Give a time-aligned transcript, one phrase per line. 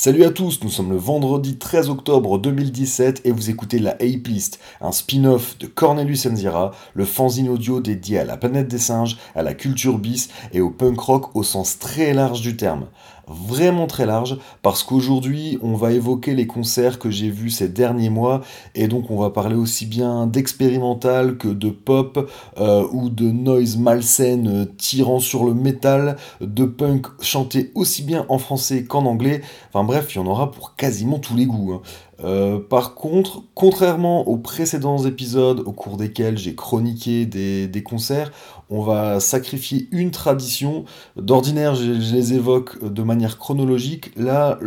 [0.00, 4.28] Salut à tous, nous sommes le vendredi 13 octobre 2017 et vous écoutez la Ape
[4.28, 9.18] List, un spin-off de Cornelius Enzira, le fanzine audio dédié à la planète des singes,
[9.34, 12.86] à la culture bis et au punk rock au sens très large du terme
[13.28, 18.10] vraiment très large parce qu'aujourd'hui on va évoquer les concerts que j'ai vus ces derniers
[18.10, 18.42] mois
[18.74, 23.76] et donc on va parler aussi bien d'expérimental que de pop euh, ou de noise
[23.76, 29.42] malsaine euh, tirant sur le métal, de punk chanté aussi bien en français qu'en anglais.
[29.72, 31.72] Enfin bref, il y en aura pour quasiment tous les goûts.
[31.72, 31.82] Hein.
[32.24, 38.32] Euh, par contre, contrairement aux précédents épisodes au cours desquels j'ai chroniqué des, concerts,
[38.70, 40.84] on va sacrifier une tradition.
[41.16, 44.10] D'ordinaire, je, les évoque de manière chronologique.
[44.16, 44.58] Là,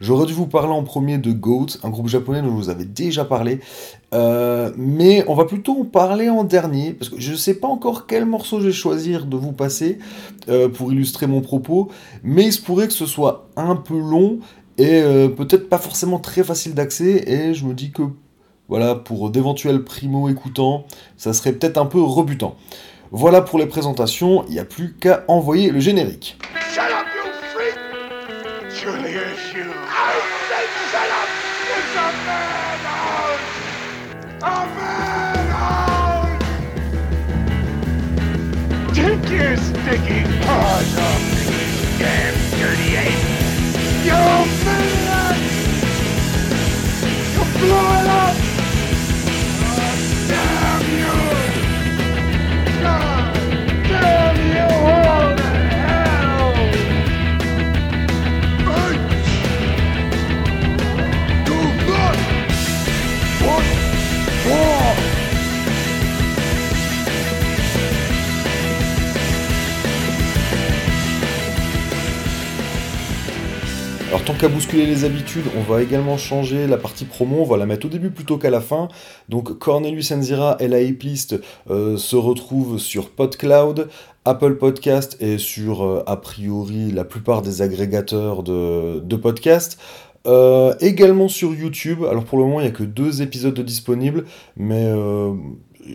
[0.00, 2.86] j'aurais dû vous parler en premier de Goat, un groupe japonais dont je vous avais
[2.86, 3.60] déjà parlé.
[4.12, 7.68] Euh, mais on va plutôt en parler en dernier, parce que je ne sais pas
[7.68, 9.98] encore quel morceau je vais choisir de vous passer
[10.48, 11.90] euh, pour illustrer mon propos,
[12.24, 14.40] mais il se pourrait que ce soit un peu long
[14.80, 18.02] et euh, peut-être pas forcément très facile d'accès, et je me dis que
[18.66, 20.86] voilà, pour d'éventuels primo-écoutants,
[21.18, 22.54] ça serait peut-être un peu rebutant.
[23.10, 26.38] Voilà pour les présentations, il n'y a plus qu'à envoyer le générique.
[74.10, 77.56] Alors tant qu'à bousculer les habitudes, on va également changer la partie promo, on va
[77.56, 78.88] la mettre au début plutôt qu'à la fin.
[79.28, 83.88] Donc Cornelius Enzira et la Ape euh, se retrouvent sur PodCloud,
[84.24, 89.78] Apple Podcast et sur euh, a priori la plupart des agrégateurs de, podcasts.
[90.26, 94.24] Euh, également sur YouTube, alors pour le moment il n'y a que deux épisodes disponibles,
[94.56, 94.92] mais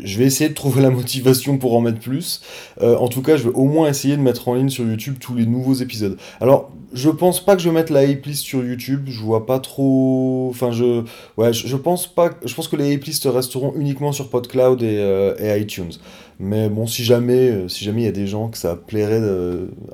[0.03, 2.41] je vais essayer de trouver la motivation pour en mettre plus.
[2.81, 5.35] en tout cas, je vais au moins essayer de mettre en ligne sur YouTube tous
[5.35, 6.18] les nouveaux épisodes.
[6.41, 9.07] Alors, je pense pas que je vais mettre la hype sur YouTube.
[9.07, 10.47] Je vois pas trop.
[10.50, 11.03] Enfin, je.
[11.38, 12.31] Ouais, je, pense pas.
[12.46, 15.91] Je pense que les hype resteront uniquement sur PodCloud et, euh, et iTunes.
[16.40, 19.22] Mais bon, si jamais, euh, si jamais il y a des gens que ça plairait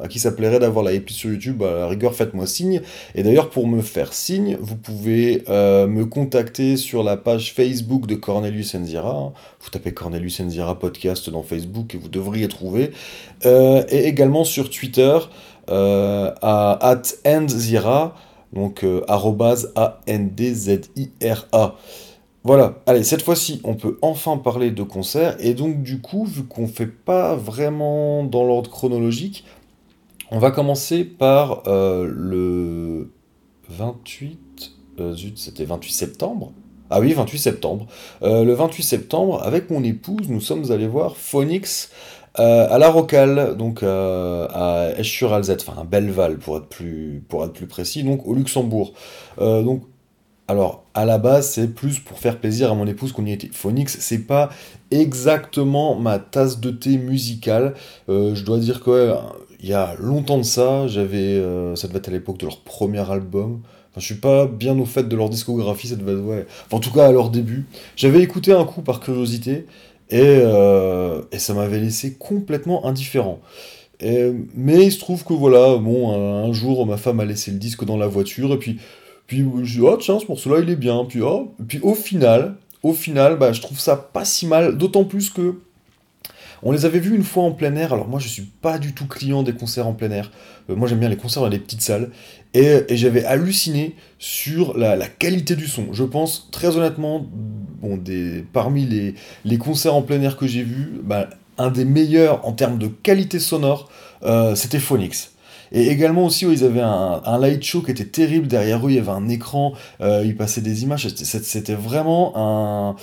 [0.02, 2.82] à qui ça plairait d'avoir la list sur YouTube, bah, à la rigueur, faites-moi signe.
[3.16, 8.08] Et d'ailleurs, pour me faire signe, vous pouvez euh, me contacter sur la page Facebook
[8.08, 9.34] de Cornelius Enzira.
[9.62, 12.92] Vous tapez Cornelius Enzira podcast dans Facebook et vous devriez trouver.
[13.44, 15.18] et également sur Twitter.
[15.70, 18.16] Euh, à at endzira,
[18.52, 20.16] donc euh, A-N-D-Z-I-R-A.
[22.44, 26.44] Voilà, allez, cette fois-ci, on peut enfin parler de concert, et donc du coup, vu
[26.44, 29.46] qu'on fait pas vraiment dans l'ordre chronologique,
[30.32, 33.12] on va commencer par euh, le
[33.70, 34.40] 28,
[35.14, 36.52] zut, c'était 28 septembre,
[36.90, 37.86] ah oui, 28 septembre.
[38.22, 41.90] le 28 septembre, avec mon épouse, nous sommes allés voir Phonix
[42.40, 47.44] euh, à la Rocale, donc euh, à Esch-sur-Alzette, enfin à Belleval pour être plus, pour
[47.44, 48.94] être plus précis, donc au Luxembourg.
[49.40, 49.84] Euh, donc,
[50.48, 53.50] alors à la base, c'est plus pour faire plaisir à mon épouse qu'on y était.
[53.52, 54.50] Phonix, c'est pas
[54.90, 57.74] exactement ma tasse de thé musicale.
[58.10, 59.14] je dois dire que
[59.62, 61.42] il y a longtemps de ça, j'avais,
[61.76, 63.62] ça devait être à l'époque de leur premier album.
[63.92, 66.46] Enfin, je suis pas bien au fait de leur discographie, ça devait ouais.
[66.72, 67.66] en tout cas, à leur début.
[67.96, 69.66] J'avais écouté un coup par curiosité,
[70.14, 73.40] euh, et, ça m'avait laissé complètement indifférent.
[74.02, 77.86] mais il se trouve que voilà, bon, un, jour ma femme a laissé le disque
[77.86, 78.78] dans la voiture et puis,
[79.32, 81.06] puis je dis oh tiens ce morceau-là il est bien.
[81.06, 85.06] Puis oh, puis au final, au final, bah, je trouve ça pas si mal, d'autant
[85.06, 85.56] plus que
[86.64, 87.94] on les avait vus une fois en plein air.
[87.94, 90.32] Alors moi, je suis pas du tout client des concerts en plein air.
[90.70, 92.10] Euh, moi, j'aime bien les concerts dans les petites salles.
[92.54, 95.94] Et, j'avais halluciné sur la, qualité du son.
[95.94, 97.26] Je pense très honnêtement,
[97.82, 99.16] bon, des, parmi les,
[99.46, 102.88] les concerts en plein air que j'ai vus, bah, un des meilleurs en termes de
[102.88, 103.90] qualité sonore,
[104.24, 105.32] euh, c'était Phonix.
[105.72, 108.48] Et également aussi, ils avaient un, light show qui était terrible.
[108.48, 111.08] Derrière eux, il y avait un écran, euh, ils passaient des images.
[111.08, 112.98] C'était vraiment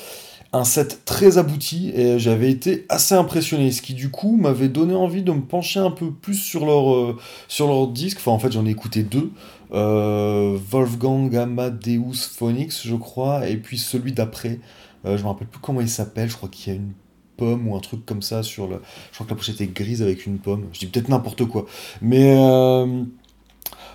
[0.52, 4.94] un set très abouti et j'avais été assez impressionné, ce qui du coup m'avait donné
[4.94, 7.16] envie de me pencher un peu plus sur leur, euh,
[7.48, 8.18] sur leur disque.
[8.18, 9.30] Enfin, en fait, j'en ai écouté deux.
[9.72, 14.58] Euh, Wolfgang Amadeus Phonix, je crois, et puis celui d'après.
[15.04, 16.92] Euh, je me rappelle plus comment il s'appelle, je crois qu'il y a une
[17.38, 18.82] pomme ou un truc comme ça sur le.
[19.10, 20.66] Je crois que la pochette est grise avec une pomme.
[20.72, 21.64] Je dis peut-être n'importe quoi.
[22.02, 22.36] Mais.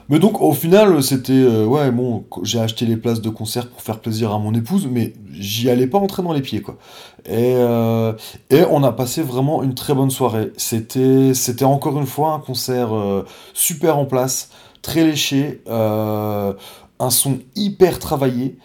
[0.09, 3.81] Mais donc au final c'était euh, ouais bon j'ai acheté les places de concert pour
[3.81, 6.77] faire plaisir à mon épouse mais j'y allais pas entrer dans les pieds quoi
[7.25, 8.13] et, euh,
[8.49, 12.39] et on a passé vraiment une très bonne soirée c'était c'était encore une fois un
[12.39, 14.49] concert euh, super en place
[14.81, 18.57] très léché un son hyper travaillé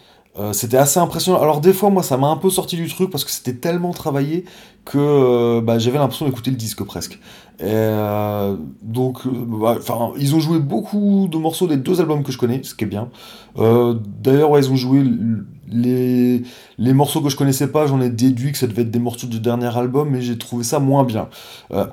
[0.53, 1.41] c'était assez impressionnant.
[1.41, 3.91] Alors des fois, moi, ça m'a un peu sorti du truc parce que c'était tellement
[3.91, 4.45] travaillé
[4.89, 7.19] que bah, j'avais l'impression d'écouter le disque presque.
[7.61, 12.31] Euh, donc, euh, bah, enfin, ils ont joué beaucoup de morceaux des deux albums que
[12.31, 13.09] je connais, ce qui est bien.
[13.57, 15.03] Euh, d'ailleurs, ils ont joué
[15.67, 16.41] les,
[16.79, 19.27] les morceaux que je connaissais pas, j'en ai déduit que ça devait être des morceaux
[19.27, 21.27] du dernier album, mais j'ai trouvé ça moins bien.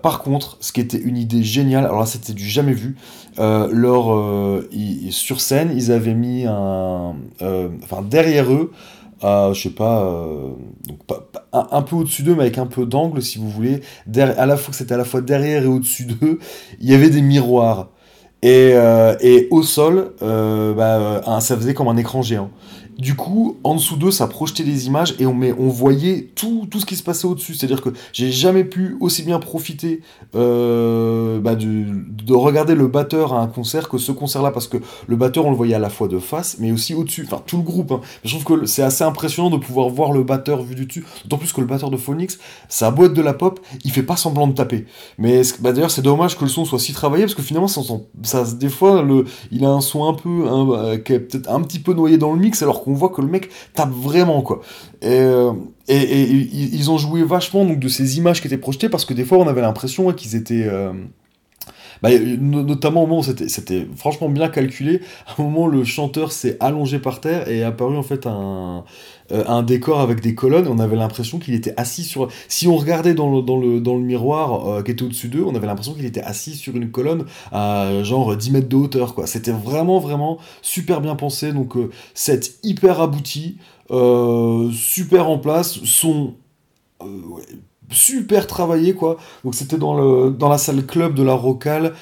[0.03, 2.97] par contre, ce qui était une idée géniale, alors là, c'était du jamais vu.
[3.39, 4.63] leur,
[5.11, 7.17] sur scène, ils avaient mis un,
[7.83, 8.73] enfin derrière eux
[9.23, 10.51] je sais pas, euh,
[11.53, 13.81] un, peu au-dessus d'eux, mais avec un peu d'angle, si vous voulez.
[14.17, 16.39] À la fois, c'était à la fois derrière et au-dessus d'eux,
[16.81, 17.89] il y avait des miroirs.
[18.43, 19.15] Et, euh,
[19.51, 22.51] au sol, euh, bah, ça faisait comme un écran géant.
[22.99, 26.81] Du coup, en dessous d'eux, ça projetait des images et on, on voyait tout, tout
[26.81, 27.53] ce qui se passait au-dessus.
[27.53, 30.01] C'est-à-dire que j'ai jamais pu aussi bien profiter
[30.35, 34.79] euh, bah, de, de, regarder le batteur à un concert que ce concert-là, parce que
[35.09, 37.25] le batteur, on le voyait à la fois de face, mais aussi au-dessus.
[37.27, 37.93] Enfin, tout le groupe.
[37.93, 38.01] Hein.
[38.25, 41.05] Je trouve que c'est assez impressionnant de pouvoir voir le batteur vu du dessus.
[41.25, 42.39] D'autant plus que le batteur de Phoenix,
[42.71, 44.87] sa boîte de la pop, il fait pas semblant de taper.
[45.19, 47.83] Mais bah, d'ailleurs, c'est dommage que le son soit si travaillé, parce que finalement, ça,
[48.23, 49.05] ça, des fois,
[49.51, 52.33] il a un son un peu, euh, qui est peut-être un petit peu noyé dans
[52.33, 54.61] le mix, alors on voit que le mec tape vraiment, quoi.
[55.03, 55.53] Et, euh,
[55.89, 59.47] ils ont joué vachement de ces images qui étaient projetées parce que des fois on
[59.49, 60.67] avait l'impression qu'ils étaient.
[60.67, 60.93] Euh,
[62.03, 66.57] bah, notamment au moment où c'était franchement bien calculé, à un moment le chanteur s'est
[66.61, 68.85] allongé par terre et est apparu en fait un,
[69.33, 72.29] euh, un décor avec des colonnes, on avait l'impression qu'il était assis sur...
[72.49, 75.43] Si on regardait dans le, dans le, dans le miroir euh, qui était au-dessus d'eux,
[75.45, 79.15] on avait l'impression qu'il était assis sur une colonne à genre 10 mètres de hauteur,
[79.15, 79.27] quoi.
[79.27, 83.59] C'était vraiment, vraiment super bien pensé, donc euh, set hyper abouti,
[83.91, 86.35] super en place, son...
[87.91, 91.93] super travaillé quoi donc c'était dans, dans la salle club de la Rocale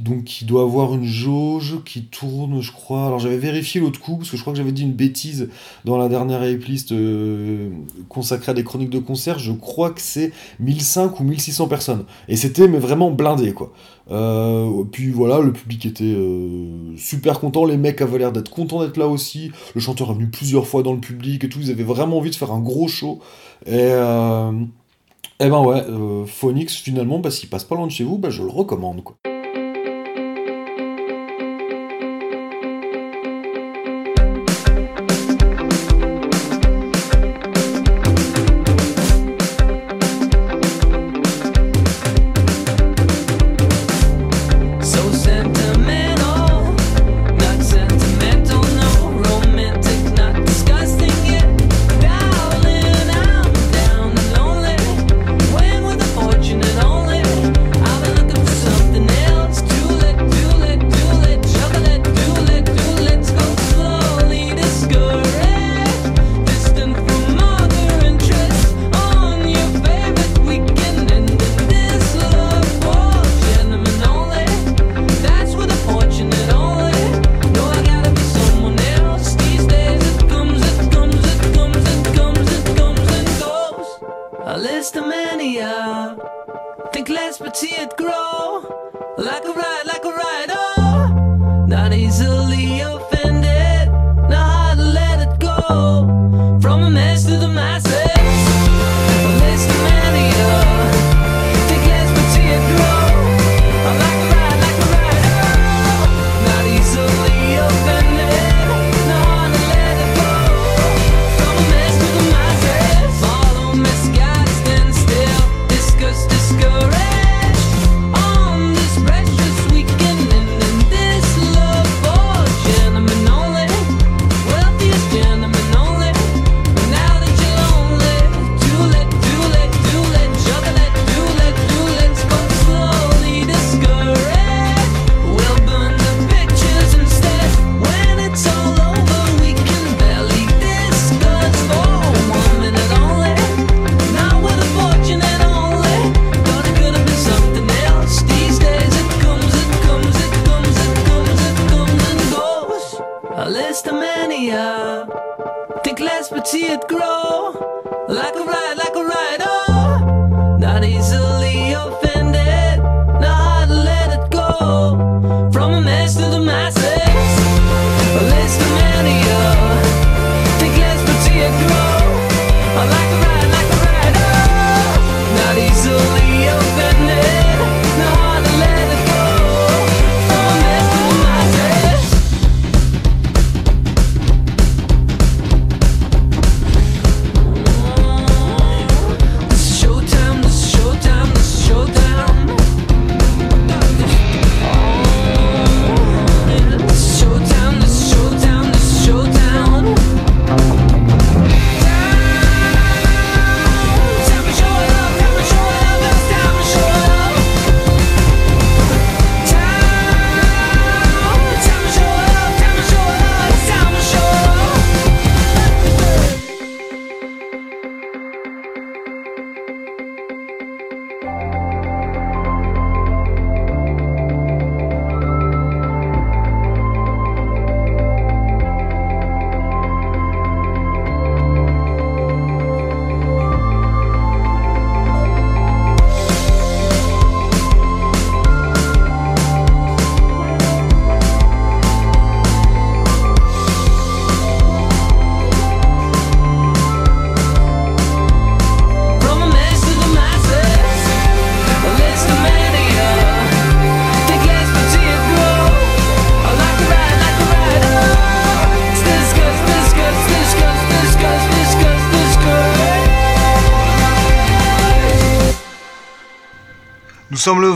[0.00, 3.06] donc qui doit avoir une jauge qui tourne, je crois.
[3.06, 5.48] Alors j'avais vérifié l'autre coup, parce que je crois que j'avais dit une bêtise
[5.84, 7.70] dans la dernière playlist euh,
[8.08, 9.38] consacrée à des chroniques de concert.
[9.38, 12.04] Je crois que c'est 1500 ou 1600 personnes.
[12.28, 13.72] Et c'était mais vraiment blindé, quoi.
[14.10, 18.82] Euh, puis voilà, le public était euh, super content, les mecs avaient l'air d'être contents
[18.82, 19.50] d'être là aussi.
[19.74, 22.30] Le chanteur est venu plusieurs fois dans le public et tout, ils avaient vraiment envie
[22.30, 23.20] de faire un gros show.
[23.66, 23.92] Et...
[25.40, 25.82] Eh ben ouais,
[26.26, 29.16] Phoenix finalement, bah, s'il passe pas loin de chez vous, bah, je le recommande quoi.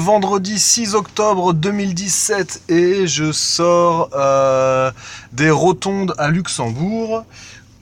[0.09, 4.91] Vendredi 6 octobre 2017 et je sors euh,
[5.35, 7.27] des rotondes à Luxembourg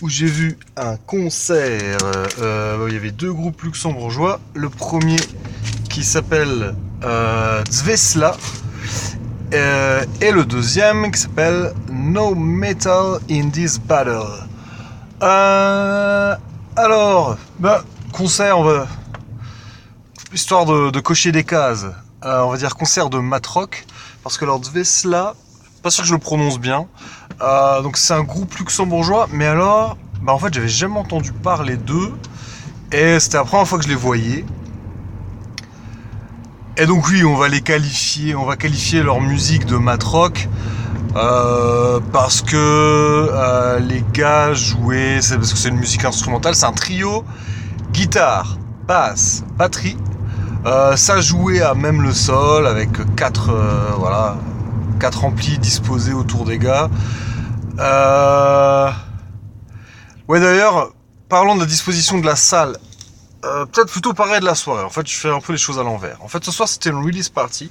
[0.03, 1.99] où j'ai vu un concert.
[2.41, 4.41] Euh, il y avait deux groupes luxembourgeois.
[4.55, 5.21] Le premier
[5.89, 8.37] qui s'appelle euh, Zvesla
[9.55, 14.27] euh, et le deuxième qui s'appelle No Metal in This Battle.
[15.23, 16.35] Euh,
[16.75, 18.85] alors, bah, concert, on
[20.35, 21.87] histoire de, cocher des cases.
[22.27, 23.87] On va dire concert de matrock
[24.27, 25.35] parce que leur Zvesla,
[25.85, 26.89] pas sûr que je le prononce bien.
[27.43, 31.77] Euh, donc c'est un groupe luxembourgeois, mais alors, bah en fait j'avais jamais entendu parler
[31.77, 32.13] d'eux.
[32.91, 34.45] Et c'était la première fois que je les voyais.
[36.77, 40.49] Et donc oui, on va les qualifier, on va qualifier leur musique de matrock.
[41.15, 46.67] Euh, parce que euh, les gars jouaient, c'est parce que c'est une musique instrumentale, c'est
[46.67, 47.25] un trio,
[47.93, 49.97] guitare, basse, batterie.
[50.97, 53.53] Ça jouait à même le sol avec quatre,
[53.99, 54.37] voilà,
[54.99, 56.91] quatre amplis disposés autour des gars.
[57.79, 58.91] Euh...
[60.29, 60.93] Ouais d'ailleurs,
[61.29, 62.77] parlons de la disposition de la salle.
[63.45, 64.83] Euh, peut-être plutôt pareil de la soirée.
[64.83, 66.19] En fait, je fais un peu les choses à l'envers.
[66.23, 67.71] En fait, ce soir, c'était une release party.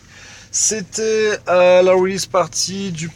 [0.51, 3.11] C'était euh, la release party du...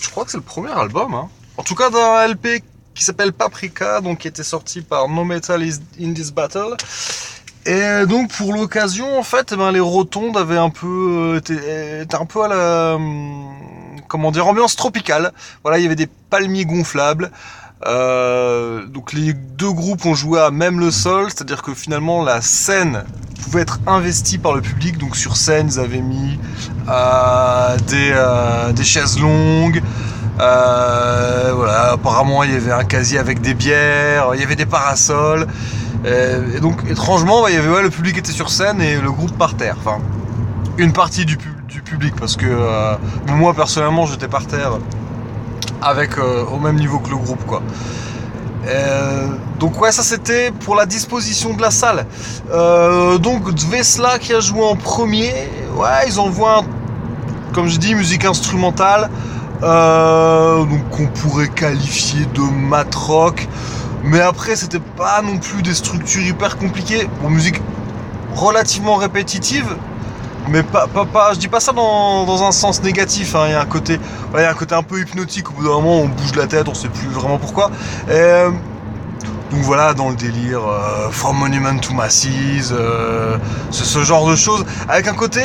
[0.00, 1.14] Je crois que c'est le premier album.
[1.14, 1.28] Hein.
[1.56, 5.62] En tout cas, d'un LP qui s'appelle Paprika, donc qui était sorti par No Metal
[5.62, 6.76] in This Battle.
[7.66, 12.14] Et donc pour l'occasion, en fait, eh ben, les rotondes avaient un peu, euh, étaient,
[12.14, 13.48] un peu à la, hum,
[14.06, 15.32] comment dire, ambiance tropicale.
[15.62, 17.30] Voilà, il y avait des palmiers gonflables.
[17.86, 22.40] Euh, donc les deux groupes ont joué à même le sol, c'est-à-dire que finalement la
[22.40, 23.04] scène
[23.42, 24.98] pouvait être investie par le public.
[24.98, 26.38] Donc sur scène, ils avaient mis
[26.88, 29.82] euh, des, euh, des chaises longues.
[30.40, 34.66] Euh, voilà, apparemment il y avait un casier avec des bières, il y avait des
[34.66, 35.46] parasols.
[36.04, 39.36] Euh, et donc, étrangement, il y avait le public était sur scène et le groupe
[39.38, 39.76] par terre.
[39.78, 39.98] Enfin,
[40.76, 41.38] une partie du,
[41.84, 42.94] public, parce que euh,
[43.28, 44.78] moi personnellement, j'étais par terre
[45.82, 47.60] avec au même niveau que le groupe, quoi.
[49.60, 52.06] donc ouais, ça c'était pour la disposition de la salle.
[53.20, 55.32] donc Vesla qui a joué en premier,
[55.76, 56.62] ouais, ils envoient,
[57.52, 59.10] comme je dis, musique instrumentale,
[59.64, 63.48] donc qu'on pourrait qualifier de mat rock.
[64.02, 67.08] Mais après, c'était pas non plus des structures hyper compliquées.
[67.22, 67.60] Bon, musique
[68.34, 69.76] relativement répétitive,
[70.48, 73.34] mais pas, pas, je dis pas ça dans, un sens négatif.
[73.34, 73.44] Hein.
[73.46, 73.98] Il y a un côté,
[74.34, 75.50] il un côté un peu hypnotique.
[75.50, 77.70] Au bout d'un moment, on bouge la tête, on sait plus vraiment pourquoi.
[78.10, 78.50] Euh,
[79.50, 83.38] donc voilà, dans le délire, euh, From Monument to Masses, euh,
[83.70, 85.40] ce, genre de choses, avec un côté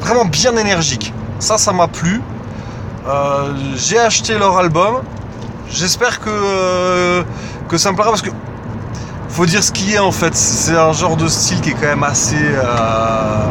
[0.00, 1.12] vraiment bien énergique.
[1.38, 2.20] Ça, ça m'a plu.
[3.76, 5.02] J'ai acheté leur album.
[5.68, 7.24] J'espère que
[7.68, 8.30] que ça me plaira parce que
[9.28, 10.34] faut dire ce qui est en fait.
[10.34, 12.36] C'est un genre de style qui est quand même assez.
[12.36, 13.46] Euh,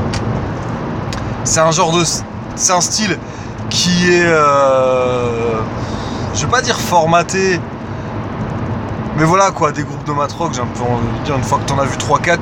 [1.44, 2.04] c'est un genre de.
[2.56, 3.18] C'est un style
[3.70, 4.26] qui est.
[4.26, 5.62] Euh,
[6.36, 7.60] je vais pas dire formaté.
[9.18, 11.58] Mais voilà quoi, des groupes de matrock, j'ai un peu envie de dire, une fois
[11.58, 12.38] que t'en as vu 3-4,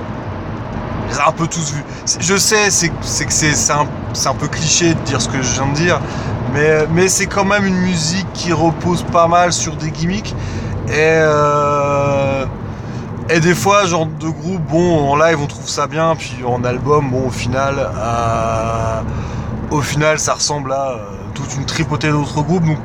[1.09, 1.83] les as un peu tous vus.
[2.19, 5.73] Je sais, c'est que c'est un, peu cliché de dire ce que je viens de
[5.73, 5.99] dire,
[6.53, 10.33] mais, c'est quand même une musique qui repose pas mal sur des gimmicks.
[10.89, 12.45] Et, euh,
[13.29, 16.63] et des fois, genre de groupe, bon, en live on trouve ça bien, puis en
[16.63, 19.01] album, bon, au final, euh,
[19.71, 20.97] au final, ça ressemble à euh,
[21.33, 22.65] toute une tripotée d'autres groupes.
[22.65, 22.77] Donc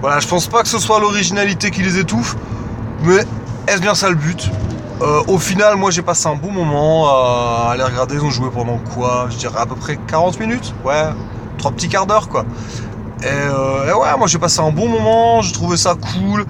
[0.00, 2.36] voilà, je pense pas que ce soit l'originalité qui les étouffe,
[3.04, 3.18] mais
[3.68, 4.50] est-ce bien ça le but?
[5.26, 8.14] Au final, moi j'ai passé un bon moment à aller regarder.
[8.14, 9.26] Ils ont joué pendant quoi?
[9.30, 11.06] Je dirais à peu près 40 minutes, ouais,
[11.58, 12.44] trois petits quarts d'heure quoi.
[13.24, 16.44] Et, et ouais, moi j'ai passé un bon moment, j'ai trouvé ça cool.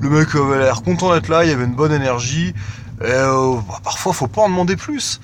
[0.00, 2.54] Le mec avait l'air content d'être là, il y avait une bonne énergie.
[3.00, 5.20] Et, euh, bah, parfois, faut pas en demander plus.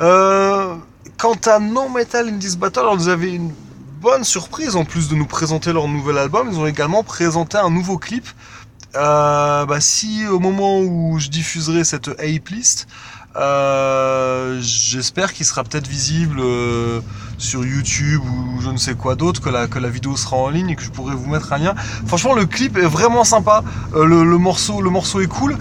[0.00, 0.74] Euh,
[1.16, 3.52] quant à No Metal in This Battle, alors avez une
[4.00, 6.48] bonne surprise en plus de nous présenter leur nouvel album.
[6.50, 8.26] Ils ont également présenté un nouveau clip.
[8.96, 12.86] Euh, bah, si au moment où je diffuserai cette ape list,
[13.36, 17.00] euh, j'espère qu'il sera peut-être visible euh,
[17.36, 20.50] sur YouTube ou je ne sais quoi d'autre, que la, que la vidéo sera en
[20.50, 21.74] ligne et que je pourrai vous mettre un lien.
[22.06, 23.64] Franchement, le clip est vraiment sympa.
[23.94, 25.56] Euh, le, morceau, le morceau est cool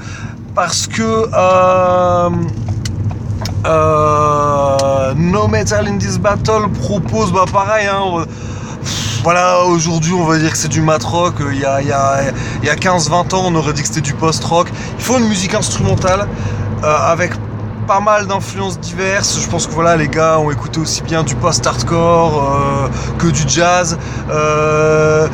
[0.53, 1.27] parce que
[5.15, 8.25] No Metal in This Battle propose, bah pareil, hein,
[9.23, 12.21] voilà, aujourd'hui on va dire que c'est du mat rock, il y a, il a,
[12.61, 14.67] il y a 15-20 ans on aurait dit que c'était du post-rock.
[14.99, 16.27] Il faut une musique instrumentale
[16.83, 17.31] avec
[17.83, 19.39] pas mal d'influences diverses.
[19.41, 22.87] Je pense que voilà, les gars ont écouté aussi bien du post-hardcore euh,
[23.17, 23.97] que du jazz.
[24.27, 25.27] Il euh,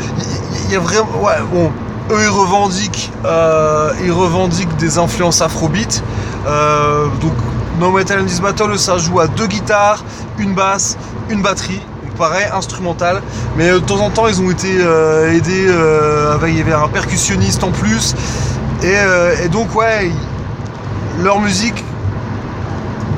[0.70, 1.72] y, a vraiment, ouais, bon,
[2.12, 6.04] eux ils revendiquent, euh, ils revendiquent des influences afrobeat.
[7.22, 7.34] donc
[7.80, 10.04] No Metal in this Battle, ça joue à deux guitares,
[10.38, 10.98] une basse,
[11.30, 11.82] une batterie.
[12.18, 13.22] Pareil, instrumental.
[13.56, 15.70] Mais de temps en temps, ils ont été aidés
[16.34, 16.52] avec.
[16.52, 18.14] Il y avait un percussionniste en plus.
[18.84, 18.98] Et,
[19.46, 20.12] et donc, ouais,
[21.24, 21.82] leur musique,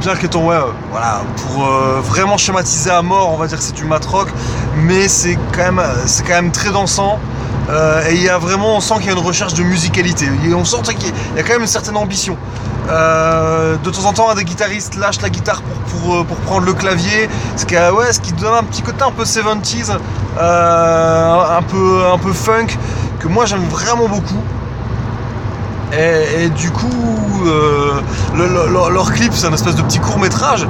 [0.02, 3.64] bien qu'étant, ouais, euh, voilà, pour euh, vraiment schématiser à mort, on va dire que
[3.64, 4.28] c'est du mat rock.
[4.76, 7.20] Mais c'est quand, même, c'est quand même très dansant.
[7.70, 10.28] Euh, et il y a vraiment, on sent qu'il y a une recherche de musicalité.
[10.56, 12.36] On sent qu'il y a- quand même une certaine ambition.
[12.90, 16.74] Euh, de temps en temps, un des guitaristes lâche la guitare pour, euh, prendre le
[16.74, 17.76] clavier, ce qui,
[18.24, 19.92] qui donne un petit côté un peu 70s,
[20.40, 22.68] euh, un, peu, un peu funk,
[23.20, 24.42] que moi j'aime vraiment beaucoup.
[25.94, 28.00] Et, du coup, euh,
[28.36, 30.66] le- le- leur, clip, c'est un espèce de petit court métrage.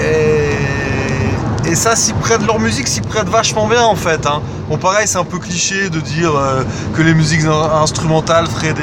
[0.00, 4.26] Et, ça s'y prête, leur musique s'y prête vachement bien en fait.
[4.26, 4.40] hein.
[4.68, 6.62] Bon, pareil, c'est un peu cliché de dire euh,
[6.94, 8.74] que les musiques in- instrumentales feraient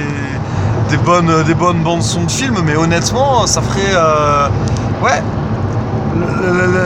[0.89, 3.93] des, bonnes, des bonnes bandes son de films, mais honnêtement, ça ferait.
[3.93, 4.47] euh,
[5.03, 5.21] ouais.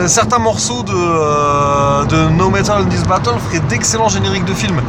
[0.08, 4.80] Certains morceaux de, de No Metal in This Battle feraient d'excellents génériques de films.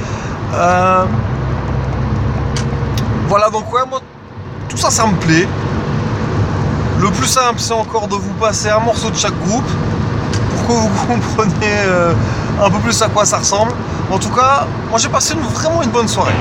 [3.28, 4.02] Voilà, donc ouais, moi,
[4.70, 5.48] tout ça, ça me plaît.
[7.00, 9.68] Le plus simple, c'est encore de vous passer un morceau de chaque groupe
[10.52, 12.14] pour que vous compreniez euh,
[12.64, 13.72] un peu plus à quoi ça ressemble.
[14.12, 16.34] En tout cas, moi j'ai passé vraiment une bonne soirée.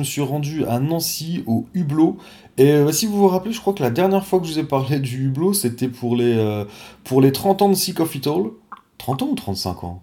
[0.00, 2.18] Me suis rendu à Nancy au Hublot.
[2.58, 4.58] Et euh, si vous vous rappelez, je crois que la dernière fois que je vous
[4.58, 6.64] ai parlé du Hublot, c'était pour, les, euh,
[7.04, 8.50] pour les 30 ans de Sick of It All.
[8.98, 10.02] 30 ans ou 35 ans?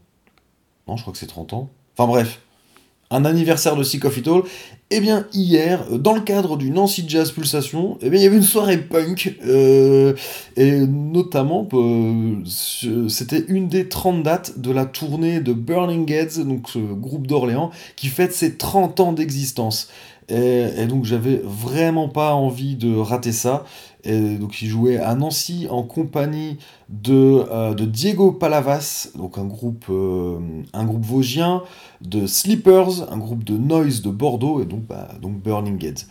[0.88, 1.70] Non, je crois que c'est 30 ans.
[1.98, 2.42] Enfin bref,
[3.12, 4.44] un anniversaire de Sick of It All.
[4.90, 8.42] Eh bien, hier, dans le cadre du Nancy Jazz Pulsation, eh il y avait une
[8.42, 10.14] soirée punk, euh,
[10.56, 12.36] et notamment, euh,
[13.10, 17.70] c'était une des 30 dates de la tournée de Burning Heads, donc ce groupe d'Orléans,
[17.98, 19.90] qui fête ses 30 ans d'existence.
[20.30, 23.64] Et, donc j'avais vraiment pas envie de rater ça.
[24.04, 26.58] Et donc il jouait à Nancy en compagnie
[26.90, 30.40] de, euh, Diego Palavas, donc un groupe, euh,
[30.74, 31.64] un groupe vosgien,
[32.02, 36.06] de Sleepers, un groupe de noise de Bordeaux, et donc, bah, donc Burning Heads.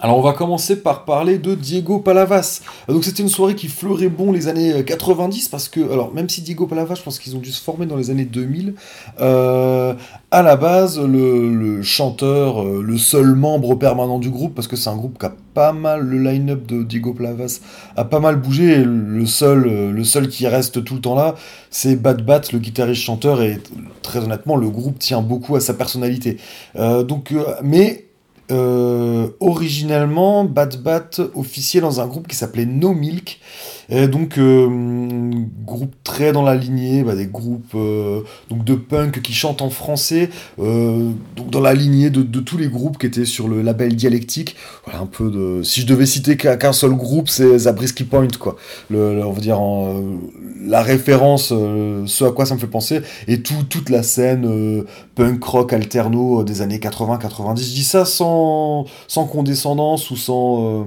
[0.00, 2.62] Alors on va commencer par parler de Diego Palavas.
[2.88, 6.42] Donc c'était une soirée qui fleurait bon les années 90 parce que, alors même si
[6.42, 8.74] Diego Palavas, je pense qu'ils ont dû se former dans les années 2000,
[9.20, 9.94] euh,
[10.32, 14.90] à la base le, chanteur, euh, le seul membre permanent du groupe, parce que c'est
[14.90, 17.60] un groupe qui a pas mal, le line-up de Diego Palavas
[17.96, 21.36] a pas mal bougé, le seul, euh, le seul qui reste tout le temps là,
[21.70, 23.60] c'est Bad Bat, le guitariste chanteur, et
[24.02, 26.38] très honnêtement le groupe tient beaucoup à sa personnalité.
[26.74, 28.13] donc, mais euh,
[28.50, 33.40] originellement, Bad Bat officiait dans un groupe qui s'appelait No Milk,
[33.88, 34.68] et donc, euh,
[35.64, 39.70] groupe très dans la lignée, bah, des groupes euh, donc de punk qui chantent en
[39.70, 43.62] français, euh, donc dans la lignée de, de, tous les groupes qui étaient sur le
[43.62, 44.56] label Dialectique.
[44.84, 45.62] Voilà, un peu de.
[45.62, 48.56] Si je devais citer qu'un seul groupe, c'est Zabriskie Point, quoi.
[48.90, 49.60] Le, on va dire
[50.66, 55.42] la référence, ce à quoi ça me fait penser, et tout, toute la scène punk
[55.44, 57.58] rock alterno des années 80-90.
[57.58, 60.86] Je dis ça sans, sans condescendance ou sans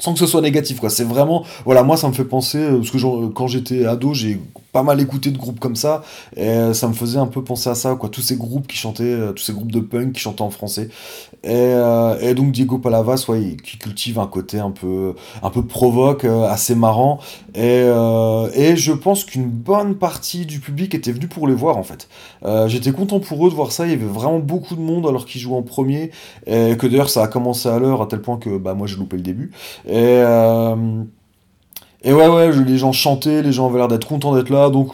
[0.00, 0.90] sans que ce soit négatif quoi.
[0.90, 4.40] C'est vraiment voilà moi ça me fait penser euh, parce que quand j'étais ado j'ai
[4.72, 6.02] pas mal écouté de groupes comme ça
[6.36, 8.08] et euh, ça me faisait un peu penser à ça quoi.
[8.08, 10.88] Tous ces groupes qui chantaient euh, tous ces groupes de punk qui chantaient en français.
[11.42, 11.72] Et,
[12.20, 16.74] et donc Diego Palavas ouais, qui cultive un côté un peu un peu provoque assez
[16.74, 17.18] marrant.
[17.54, 17.86] Et,
[18.76, 22.08] je pense qu'une bonne partie du public était venu pour les voir en fait.
[22.66, 23.86] J'étais content pour eux de voir ça.
[23.86, 26.10] Il y avait vraiment beaucoup de monde alors qu'ils jouaient en premier.
[26.46, 28.96] Et que d'ailleurs ça a commencé à l'heure à tel point que bah moi j'ai
[28.96, 29.50] loupé le début.
[29.86, 31.04] Et, euh,
[32.02, 34.92] et ouais, ouais, les gens chantaient, les gens avaient l'air d'être contents d'être là, donc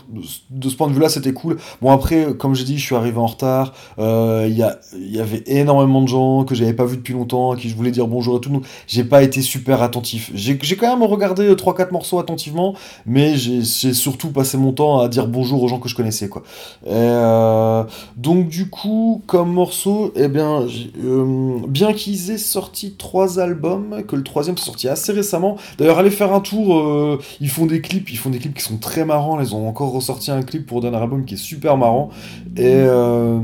[0.50, 1.56] de ce point de vue-là, c'était cool.
[1.80, 5.42] Bon, après, comme j'ai dit, je suis arrivé en retard, euh, il y, y avait
[5.46, 8.38] énormément de gens que j'avais pas vu depuis longtemps, à qui je voulais dire bonjour
[8.38, 10.30] et tout, donc j'ai pas été super attentif.
[10.34, 12.74] J'ai quand même regardé 3-4 morceaux attentivement,
[13.06, 16.42] mais j'ai surtout passé mon temps à dire bonjour aux gens que je connaissais, quoi.
[16.88, 17.84] Euh,
[18.16, 20.66] donc, du coup, comme morceau, eh bien,
[21.04, 25.98] euh, bien qu'ils aient sorti trois albums, que le troisième soit sorti assez récemment, d'ailleurs,
[25.98, 28.78] allez faire un tour euh, ils font des clips, ils font des clips qui sont
[28.78, 29.40] très marrants.
[29.40, 32.10] Ils ont encore ressorti un clip pour dernier album qui est super marrant.
[32.56, 33.40] Et euh,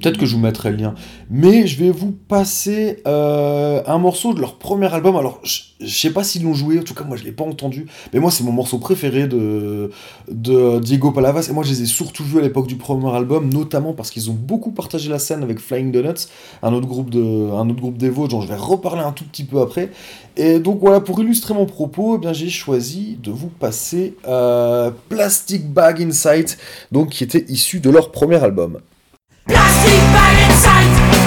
[0.00, 0.94] peut-être que je vous mettrai le lien.
[1.30, 5.16] Mais je vais vous passer euh, un morceau de leur premier album.
[5.16, 7.86] Alors, je, sais pas s'ils l'ont joué, en tout cas, moi je l'ai pas entendu.
[8.12, 9.90] Mais moi, c'est mon morceau préféré de,
[10.28, 11.48] Diego Palavas.
[11.50, 14.30] Et moi, je les ai surtout vus à l'époque du premier album, notamment parce qu'ils
[14.30, 16.26] ont beaucoup partagé la scène avec Flying Donuts,
[16.62, 17.20] un autre groupe de,
[17.52, 19.90] un autre groupe d'Evo, dont je vais reparler un tout petit peu après.
[20.36, 25.70] Et donc voilà, pour illustrer mon propos, eh j'ai choisi de vous passer euh, Plastic
[25.70, 26.56] Bag Insight,
[26.92, 28.78] donc qui était issu de leur premier album.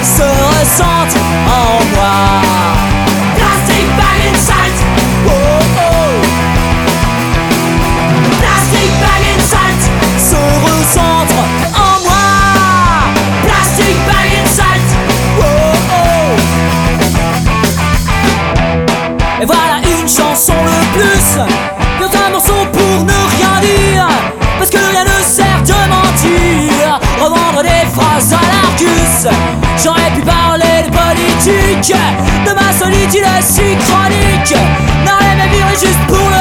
[0.04, 1.08] Se ressent
[1.48, 2.16] en moi.
[3.36, 4.76] Plastic Bag Insight,
[5.26, 5.30] oh
[5.76, 6.14] oh.
[8.38, 9.82] Plastic Bag Insight
[10.18, 11.40] se recentre
[11.74, 12.28] en moi.
[13.44, 14.88] Plastic Bag Insight,
[15.40, 15.42] oh
[15.90, 16.32] oh.
[19.42, 21.26] Et voilà une chanson le plus,
[22.14, 24.08] un morceau pour ne rien dire,
[24.58, 29.63] parce que rien ne sert de mentir, revendre des phrases à l'argus.
[29.84, 31.94] J'aurais pu parler de politique,
[32.46, 34.56] de ma solitude si chronique.
[35.04, 36.33] Non, les vivre juste pour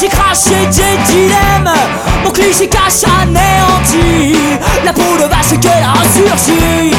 [0.00, 1.72] j'ai craché des dilemmes.
[2.24, 4.36] Mon cliché cache anéanti.
[4.84, 6.92] La peau de vache qu'elle a ressurgi.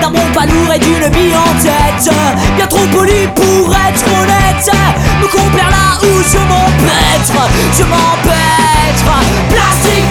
[0.00, 2.14] D'un bon pas lourd et d'une bille en tête.
[2.56, 4.70] Bien trop poli pour être honnête.
[5.20, 7.50] Me complaire là où je m'empêtre.
[7.76, 8.44] Je m'empêtre.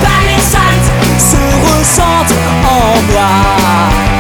[0.02, 0.86] Bag Insight
[1.18, 2.26] se ressent
[2.64, 4.13] en moi.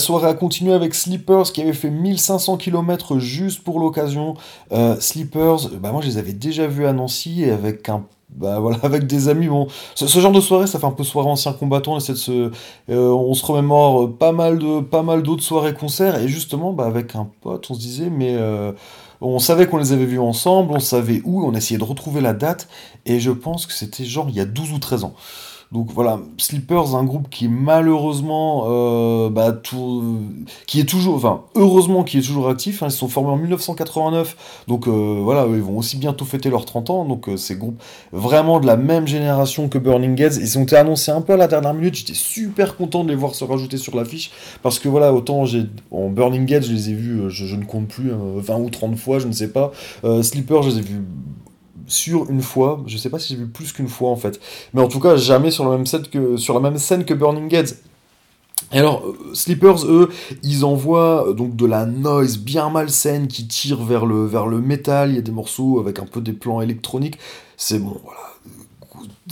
[0.00, 4.34] Soirée a continué avec Sleepers qui avait fait 1500 km juste pour l'occasion.
[4.72, 8.60] Euh, Sleepers, bah moi je les avais déjà vus à Nancy et avec un bah
[8.60, 11.52] voilà, avec des amis, bon, ce, genre de soirée, ça fait un peu soirée ancien
[11.52, 12.50] combattant, on essaie de se,
[12.90, 16.86] euh, on se remémore pas mal de, pas mal d'autres soirées concerts, et justement, bah,
[16.86, 18.72] avec un pote, on se disait, mais euh,
[19.20, 22.32] on savait qu'on les avait vus ensemble, on savait où, on essayait de retrouver la
[22.32, 22.68] date,
[23.04, 25.14] et je pense que c'était genre il y a 12 ou 13 ans.
[25.72, 29.56] Donc voilà, Sleepers, un groupe qui malheureusement, euh, bah,
[30.66, 32.82] qui est toujours, enfin heureusement qui est toujours actif.
[32.82, 36.64] Hein, ils sont formés en 1989, donc euh, voilà, ils vont aussi bientôt fêter leurs
[36.64, 37.04] 30 ans.
[37.04, 40.74] Donc euh, ces groupes vraiment de la même génération que Burning Gates, ils ont été
[40.74, 41.94] annoncés un peu à la dernière minute.
[41.94, 44.32] J'étais super content de les voir se rajouter sur l'affiche
[44.64, 47.86] parce que voilà, autant j'ai en Burning Gates, je les ai vus, je, ne compte
[47.86, 49.70] plus, 20 ou 30 fois, je ne sais pas.
[50.22, 51.04] Sleepers, je les ai vus
[51.90, 52.82] sur une fois.
[52.86, 54.40] Je sais pas si j'ai vu plus qu'une fois en fait.
[54.72, 57.76] Mais en tout cas, jamais sur la même scène que, Burning Gates.
[58.72, 60.10] Et alors, euh, Sleepers, eux,
[60.42, 65.10] ils envoient euh, donc de la noise bien malsaine qui tire vers le, vers métal.
[65.10, 67.18] Il y a des morceaux avec un peu des plans électroniques.
[67.56, 68.20] C'est bon, voilà.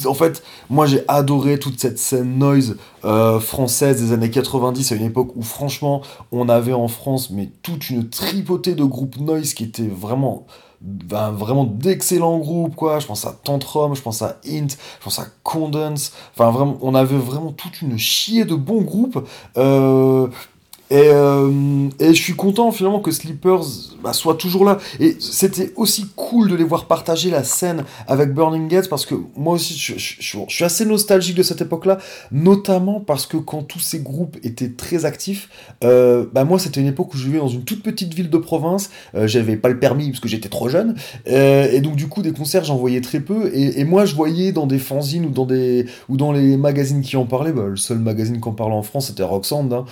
[0.07, 4.95] En fait, moi j'ai adoré toute cette scène noise euh, française des années 90, à
[4.95, 9.55] une époque où franchement on avait en France mais toute une tripotée de groupes noise
[9.55, 10.47] qui étaient vraiment
[10.81, 13.01] ben, vraiment d'excellents groupes, quoi.
[13.01, 16.13] Je pense à Tantrum, je pense à Int, je pense à Condense.
[16.35, 19.27] Enfin, vraiment, on avait vraiment toute une chier de bons groupes.
[19.57, 20.29] Euh,
[20.91, 23.65] et, euh, et, je suis content finalement que Sleepers
[24.03, 24.79] bah, soit toujours là.
[25.01, 29.15] Et c'était aussi cool de les voir partager la scène avec Burning Gates parce que
[29.37, 31.99] moi aussi je, suis assez nostalgique de cette époque-là,
[32.33, 35.51] notamment parce que quand tous ces groupes étaient très actifs,
[35.85, 38.39] euh, bah moi c'était une époque où je vivais dans une toute petite ville de
[38.39, 40.95] province, euh, j'avais pas le permis parce que j'étais trop jeune,
[41.27, 44.67] et donc du coup des concerts j'en voyais très peu, et, moi je voyais dans
[44.67, 47.99] des fanzines ou dans, des, ou dans les magazines qui en parlaient, bah, le seul
[47.99, 49.85] magazine qui en parlait en France c'était Roxanne, hein,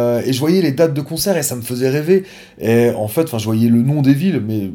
[0.00, 2.24] euh, euh, et je voyais les dates de concert et ça me faisait rêver.
[2.60, 4.70] Et en fait, enfin, je voyais le nom des villes, mais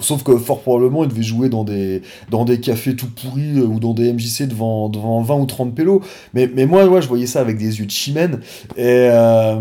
[0.00, 3.64] sauf que fort probablement, ils devaient jouer dans des, dans des cafés tout pourris euh,
[3.64, 6.02] ou dans des MJC devant, devant 20 ou 30 pélos.
[6.34, 8.40] Mais, mais moi, ouais, je voyais ça avec des yeux de chimène.
[8.76, 9.08] Et.
[9.10, 9.60] Euh,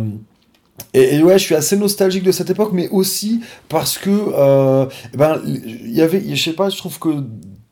[0.94, 5.92] et, ouais, je suis assez nostalgique de cette époque, mais aussi parce que, ben, il
[5.92, 7.10] y avait, je sais pas, je trouve que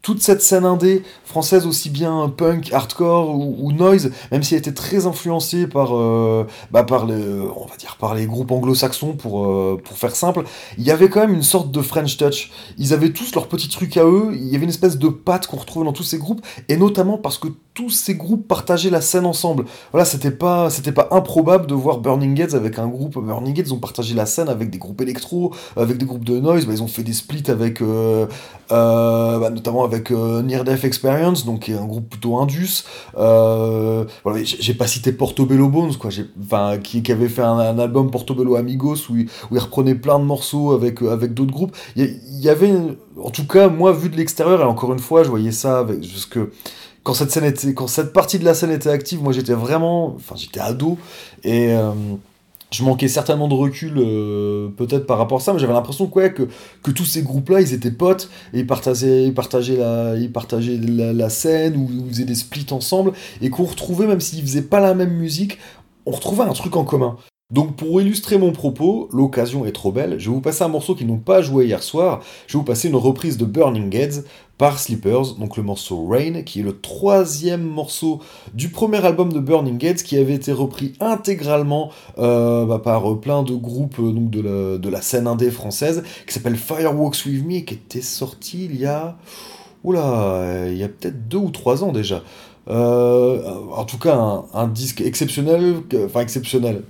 [0.03, 4.73] toute cette scène indé française aussi bien punk, hardcore ou, noise, même si elle était
[4.73, 9.45] très influencée par, euh, bah par les, on va dire par les groupes anglo-saxons pour,
[9.45, 10.43] euh, pour faire simple,
[10.77, 12.51] il y avait quand même une sorte de French touch.
[12.77, 15.47] Ils avaient tous leurs petits trucs à eux, il y avait une espèce de patte
[15.47, 19.01] qu'on retrouvait dans tous ces groupes, et notamment parce que tous ces groupes partageaient la
[19.01, 19.65] scène ensemble.
[19.91, 23.17] Voilà, c'était pas, c'était pas improbable de voir Burning Gates avec un groupe.
[23.17, 26.65] Burning ils ont partagé la scène avec des groupes électro, avec des groupes de noise.
[26.65, 28.27] Bah, ils ont fait des splits avec, euh,
[28.69, 32.83] bah, notamment euh, Near Death Experience, donc un groupe plutôt indus.
[33.15, 36.09] voilà, j'ai pas cité Portobello Bones, quoi.
[36.83, 40.71] Qui, qui, avait fait un, album Portobello Amigos où il, où reprenait plein de morceaux
[40.71, 41.75] avec, avec d'autres groupes.
[41.95, 42.71] Il y, avait,
[43.21, 46.01] en tout cas, moi, vu de l'extérieur, et encore une fois, je voyais ça avec,
[46.01, 46.51] parce que
[47.03, 50.15] quand cette scène était, quand cette partie de la scène était active, moi j'étais vraiment,
[50.15, 50.97] enfin j'étais ado
[51.43, 51.91] et euh,
[52.73, 56.27] je manquais certainement de recul euh, peut-être par rapport à ça, mais j'avais l'impression que,
[56.29, 56.47] que,
[56.81, 60.79] que tous ces groupes-là, ils étaient potes et ils partageaient, ils partageaient, la, ils partageaient
[60.79, 64.79] la, scène ou ils faisaient des splits ensemble et qu'on retrouvait, même s'ils faisaient pas
[64.79, 65.59] la même musique,
[66.05, 67.17] on retrouvait un truc en commun.
[67.53, 70.95] Donc pour illustrer mon propos, l'occasion est trop belle, je vais vous passer un morceau
[70.95, 74.23] qu'ils n'ont pas joué hier soir, je vais vous passer une reprise de Burning Heads
[74.57, 78.21] par Sleepers, donc le morceau Rain, qui est le troisième morceau
[78.55, 83.43] du premier album de Burning Heads, qui avait été repris intégralement euh, bah, par plein
[83.43, 88.01] de groupes euh, de, la, scène indé française, qui s'appelle Fireworks With Me, qui était
[88.01, 89.15] sorti il y a...
[89.83, 92.23] Oula, il y a peut-être deux ou trois ans déjà.
[92.69, 93.43] Euh,
[93.75, 95.75] en tout cas, un, un disque exceptionnel,
[96.05, 96.83] enfin exceptionnel,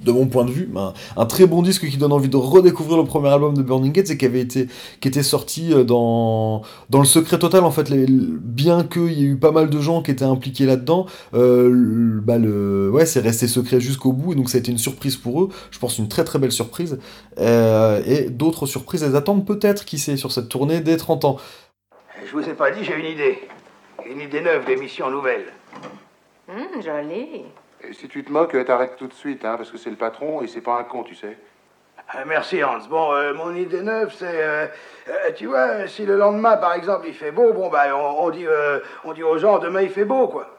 [0.00, 0.68] de mon point de vue,
[1.16, 4.10] un, très bon disque qui donne envie de redécouvrir le premier album de Burning Gates
[4.10, 4.68] et qui avait été
[5.00, 9.24] qui était sorti euh, dans dans le secret total en fait les, bien qu'il y
[9.24, 13.20] ait eu pas mal de gens qui étaient impliqués là-dedans euh, bah le ouais c'est
[13.20, 15.98] resté secret jusqu'au bout et donc ça a été une surprise pour eux je pense
[15.98, 16.98] une très très belle surprise
[17.38, 21.36] euh, et d'autres surprises elles attendent peut-être qui sait sur cette tournée des 30 ans.
[22.24, 23.38] Je vous ai pas dit j'ai une idée.
[24.08, 25.46] Une idée neuve d'émission nouvelle
[26.48, 27.42] hum, jolie
[27.92, 30.46] si tu te moques, t'arrêtes tout de suite, hein, parce que c'est le patron et
[30.46, 31.36] c'est pas un con, tu sais.
[32.08, 32.86] Ah, merci Hans.
[32.88, 34.66] Bon, euh, mon idée neuve, c'est, euh,
[35.08, 38.46] euh, tu vois, si le lendemain, par exemple, il fait beau, bon, bah, on, dit,
[39.04, 40.55] on dit aux gens, demain il fait beau, quoi.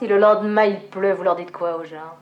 [0.00, 2.16] Si le lendemain il pleut, vous leur dites quoi aux gens?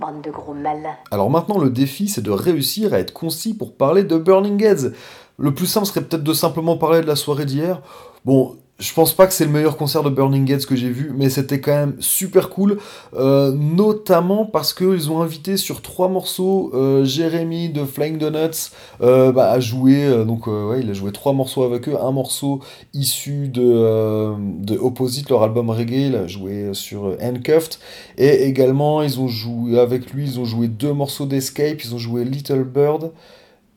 [0.00, 0.96] Bande de gros malins.
[1.10, 4.92] Alors maintenant, le défi, c'est de réussir à être concis pour parler de Burning Heads.
[5.36, 7.82] Le plus simple serait peut-être de simplement parler de la soirée d'hier.
[8.24, 11.12] Bon, je pense pas que c'est le meilleur concert de Burning Heads que j'ai vu,
[11.16, 12.78] mais c'était quand même super cool,
[13.14, 18.70] euh, notamment parce qu'ils ont invité sur trois morceaux euh, Jérémy de Flying Donuts
[19.00, 20.24] euh, bah, à jouer.
[20.26, 22.60] donc ouais, il a joué trois morceaux avec eux, un morceau
[22.92, 27.78] issu de, Opposite, leur album reggae, il a joué sur Handcuffed,
[28.18, 31.98] et également ils ont joué avec lui, ils ont joué deux morceaux d'Escape, ils ont
[31.98, 33.12] joué Little Bird.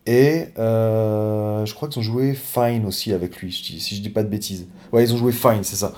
[0.07, 4.23] Et euh, je crois qu'ils ont joué Fine aussi avec lui, si je dis pas
[4.23, 4.65] de bêtises.
[4.93, 5.91] Ouais, ils ont joué Fine, c'est ça.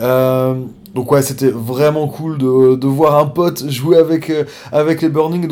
[0.00, 0.54] Euh,
[0.94, 5.10] donc ouais, c'était vraiment cool de, de voir un pote jouer avec, euh, avec les
[5.10, 5.46] Burning.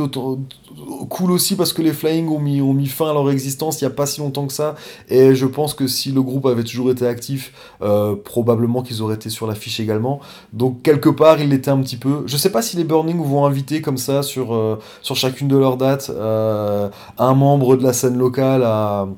[1.10, 3.84] Cool aussi parce que les Flying ont mis, ont mis fin à leur existence il
[3.84, 4.74] n'y a pas si longtemps que ça.
[5.08, 9.16] Et je pense que si le groupe avait toujours été actif, euh, probablement qu'ils auraient
[9.16, 10.20] été sur l'affiche également.
[10.52, 12.22] Donc quelque part, il l'était un petit peu.
[12.26, 15.76] Je sais pas si les Burning vont inviter comme ça sur, euh, chacune de leurs
[15.76, 19.08] dates euh, un membre de la scène locale à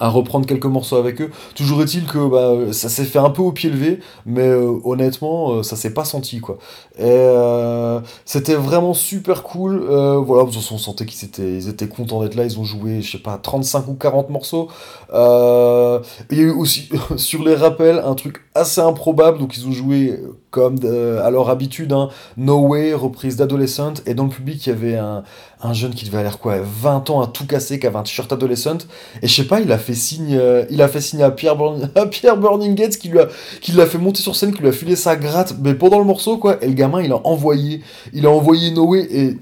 [0.00, 1.30] à reprendre quelques morceaux avec eux.
[1.54, 5.52] Toujours est-il que bah, ça s'est fait un peu au pied levé, mais euh, honnêtement,
[5.52, 6.58] euh, ça s'est pas senti quoi.
[6.98, 9.78] Et euh, c'était vraiment super cool.
[9.78, 12.44] Voilà, de toute façon, on sentait qu'ils étaient, ils étaient contents d'être là.
[12.44, 14.68] Ils ont joué, je sais pas, 35 ou 40 morceaux.
[15.12, 19.38] Il y a eu aussi sur les rappels un truc assez improbable.
[19.38, 23.94] Donc ils ont joué euh, comme de- à leur habitude, hein, No Way, reprise d'Adolescent.
[24.06, 25.22] Et dans le public, il y avait un,
[25.62, 28.32] un jeune qui devait avoir quoi, 20 ans à tout casser, qui avait un t-shirt
[28.32, 28.78] Adolescent.
[29.22, 31.56] Et je sais pas, il a fait signe, euh, il a fait signe à Pierre,
[31.94, 33.28] à Pierre Burning Gates qui lui a,
[33.60, 36.04] qui l'a fait monter sur scène, qui lui a filé sa gratte, mais pendant le
[36.04, 36.56] morceau quoi.
[36.62, 37.82] Et le gamin, il a envoyé,
[38.12, 39.38] il a envoyé Noé et, et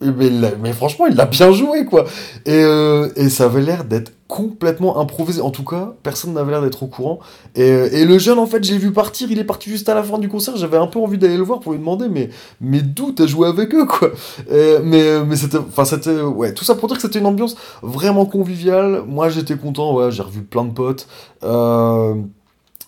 [0.00, 2.04] mais, il l'a- mais franchement, il l'a bien joué quoi.
[2.46, 5.40] Et, euh, et ça avait l'air d'être complètement improvisé.
[5.42, 7.18] En tout cas, personne n'avait l'air d'être au courant.
[7.56, 9.30] Et, euh, et le jeune, en fait, j'ai vu partir.
[9.30, 10.56] Il est parti juste à la fin du concert.
[10.56, 12.30] J'avais un peu envie d'aller le voir pour lui demander, mais,
[12.60, 14.10] mais d'où t'as joué avec eux, quoi.
[14.48, 18.24] Mais mais c'était, enfin, c'était, ouais, tout ça pour dire que c'était une ambiance vraiment
[18.24, 19.02] conviviale.
[19.06, 19.94] Moi, j'étais content.
[19.96, 21.08] Ouais, j'ai revu plein de potes.
[21.42, 22.14] Euh,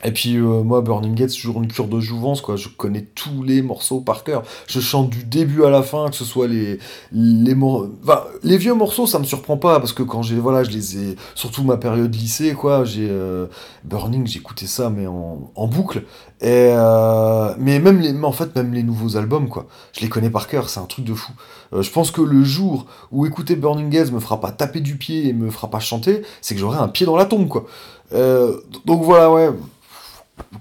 [0.04, 2.56] et puis euh, moi, Burning Gate, c'est toujours une cure de jouvence, quoi.
[2.56, 4.42] Je connais tous les morceaux par cœur.
[4.66, 6.78] Je chante du début à la fin, que ce soit les
[7.12, 10.64] les mor- enfin, les vieux morceaux, ça me surprend pas parce que quand j'ai voilà,
[10.64, 12.84] je les ai surtout ma période lycée, quoi.
[12.84, 13.46] J'ai euh,
[13.84, 16.04] Burning, j'écoutais ça mais en, en boucle.
[16.40, 19.66] Et euh, mais même les, mais en fait même les nouveaux albums, quoi.
[19.92, 21.32] Je les connais par cœur, c'est un truc de fou.
[21.72, 24.96] Euh, je pense que le jour où écouter Burning Gates me fera pas taper du
[24.96, 27.66] pied et me fera pas chanter, c'est que j'aurai un pied dans la tombe, quoi.
[28.12, 29.50] Euh, donc voilà, ouais.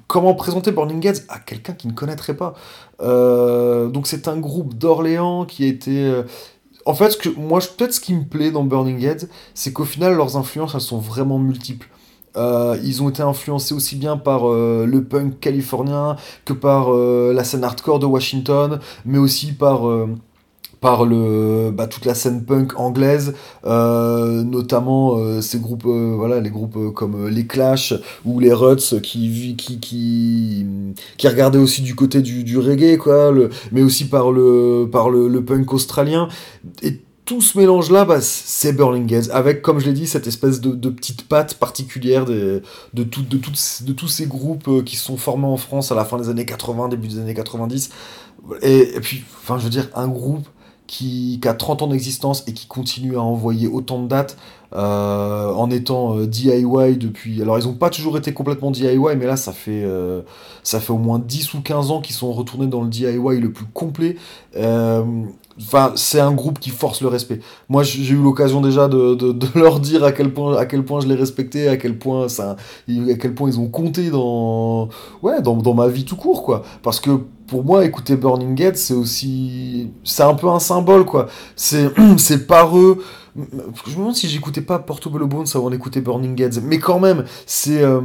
[0.08, 2.54] Comment présenter Burning Gates à quelqu'un qui ne connaîtrait pas
[3.02, 6.04] Euh, Donc c'est un groupe d'Orléans qui a été...
[6.06, 6.24] euh,
[6.86, 10.38] En fait, moi, peut-être ce qui me plaît dans Burning Heads, c'est qu'au final, leurs
[10.38, 11.88] influences, elles sont vraiment multiples.
[12.38, 16.16] Euh, ils ont été influencés aussi bien par le punk californien
[16.46, 19.82] que par la scène hardcore de Washington, mais aussi par,
[20.82, 23.34] par le, bah, toute la scène punk anglaise,
[23.66, 27.94] euh, notamment euh, ces groupes, euh, voilà, les groupes euh, comme euh, les Clash
[28.26, 30.66] ou les Ruts qui, qui, qui,
[31.18, 35.10] qui regardaient aussi du côté du, du reggae, quoi, le, mais aussi par le, par
[35.12, 36.28] le, le punk australien.
[36.82, 40.72] Et tout ce mélange-là, bah, c'est Burning avec, comme je l'ai dit, cette espèce de,
[40.72, 42.62] de petite patte particulière de,
[42.94, 45.96] de, tout- de, toutes- de tous ces groupes qui se sont formés en France à
[45.96, 47.92] la fin des années 80, début des années 90.
[48.62, 50.48] Et, et puis, enfin, je veux dire, un groupe
[50.92, 54.38] qui, a 30 ans d'existence et qui continue à envoyer autant de dates
[54.74, 57.42] euh, en étant euh, DIY depuis...
[57.42, 60.22] Alors, ils n'ont pas toujours été complètement DIY, mais là, ça fait, euh,
[60.64, 63.52] ça fait au moins 10 ou 15 ans qu'ils sont retournés dans le DIY le
[63.52, 64.16] plus complet.
[65.60, 67.40] Enfin, c'est un groupe qui force le respect.
[67.70, 71.02] Moi, j'ai eu l'occasion déjà de, de, leur dire à quel point, à quel point
[71.02, 72.56] je les respectais, à quel point ça,
[72.88, 74.90] à quel point ils ont compté dans,
[75.22, 76.64] ouais, dans, dans ma vie tout court, quoi.
[76.82, 77.12] Parce que
[77.48, 81.28] pour moi, écouter Burning Gate, c'est aussi, c'est un peu un symbole, quoi.
[81.56, 81.90] C'est
[82.48, 83.04] par eux.
[83.36, 83.42] Je
[83.92, 87.82] me demande si j'écoutais pas Portobello Bones avant d'écouter Burning Gates, mais quand même, c'est.
[87.84, 88.02] euh,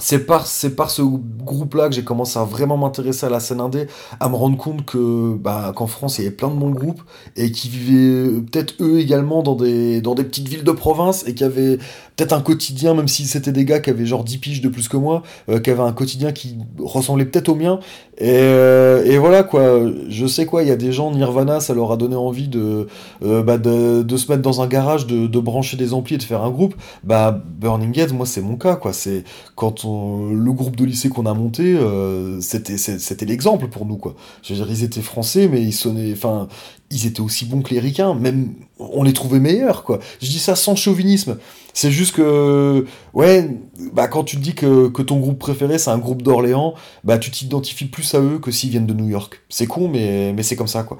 [0.00, 3.60] c'est par, c'est par ce groupe-là que j'ai commencé à vraiment m'intéresser à la scène
[3.60, 3.86] indé,
[4.18, 7.02] à me rendre compte que bah, qu'en France il y avait plein de bons groupes
[7.36, 11.26] et qui vivaient euh, peut-être eux également dans des, dans des petites villes de province
[11.26, 11.78] et qui avaient
[12.20, 14.88] peut-être un quotidien, même si c'était des gars qui avaient genre 10 piges de plus
[14.88, 17.80] que moi, euh, qui avaient un quotidien qui ressemblait peut-être au mien.
[18.18, 21.72] Et, euh, et voilà quoi, je sais quoi, il y a des gens, Nirvana, ça
[21.72, 22.88] leur a donné envie de,
[23.22, 26.18] euh, bah, de, de se mettre dans un garage, de, de brancher des amplis et
[26.18, 26.74] de faire un groupe.
[27.04, 29.24] Bah Burning Head, moi c'est mon cas quoi, c'est
[29.56, 33.96] quand façon, le groupe de lycée qu'on a monté, euh, c'était c'était l'exemple pour nous,
[33.96, 34.14] quoi.
[34.42, 36.48] Je veux dire, ils étaient français, mais ils sonnaient, enfin,
[36.90, 39.98] ils étaient aussi bons que les ricains, même, on les trouvait meilleurs, quoi.
[40.20, 41.38] Je dis ça sans chauvinisme.
[41.72, 42.84] C'est juste que,
[43.14, 43.48] ouais,
[43.92, 46.74] bah, quand tu te dis que, que ton groupe préféré, c'est un groupe d'Orléans,
[47.04, 49.42] bah, tu t'identifies plus à eux que s'ils viennent de New York.
[49.48, 50.98] C'est con, mais, mais c'est comme ça, quoi.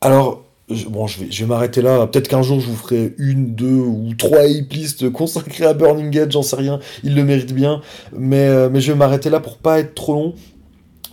[0.00, 2.06] Alors, bon, je vais, je vais m'arrêter là.
[2.06, 6.32] Peut-être qu'un jour, je vous ferai une, deux ou trois playlists consacrées à Burning Edge,
[6.32, 6.80] j'en sais rien.
[7.04, 7.80] Il le mérite bien.
[8.16, 10.34] Mais, euh, mais je vais m'arrêter là pour pas être trop long.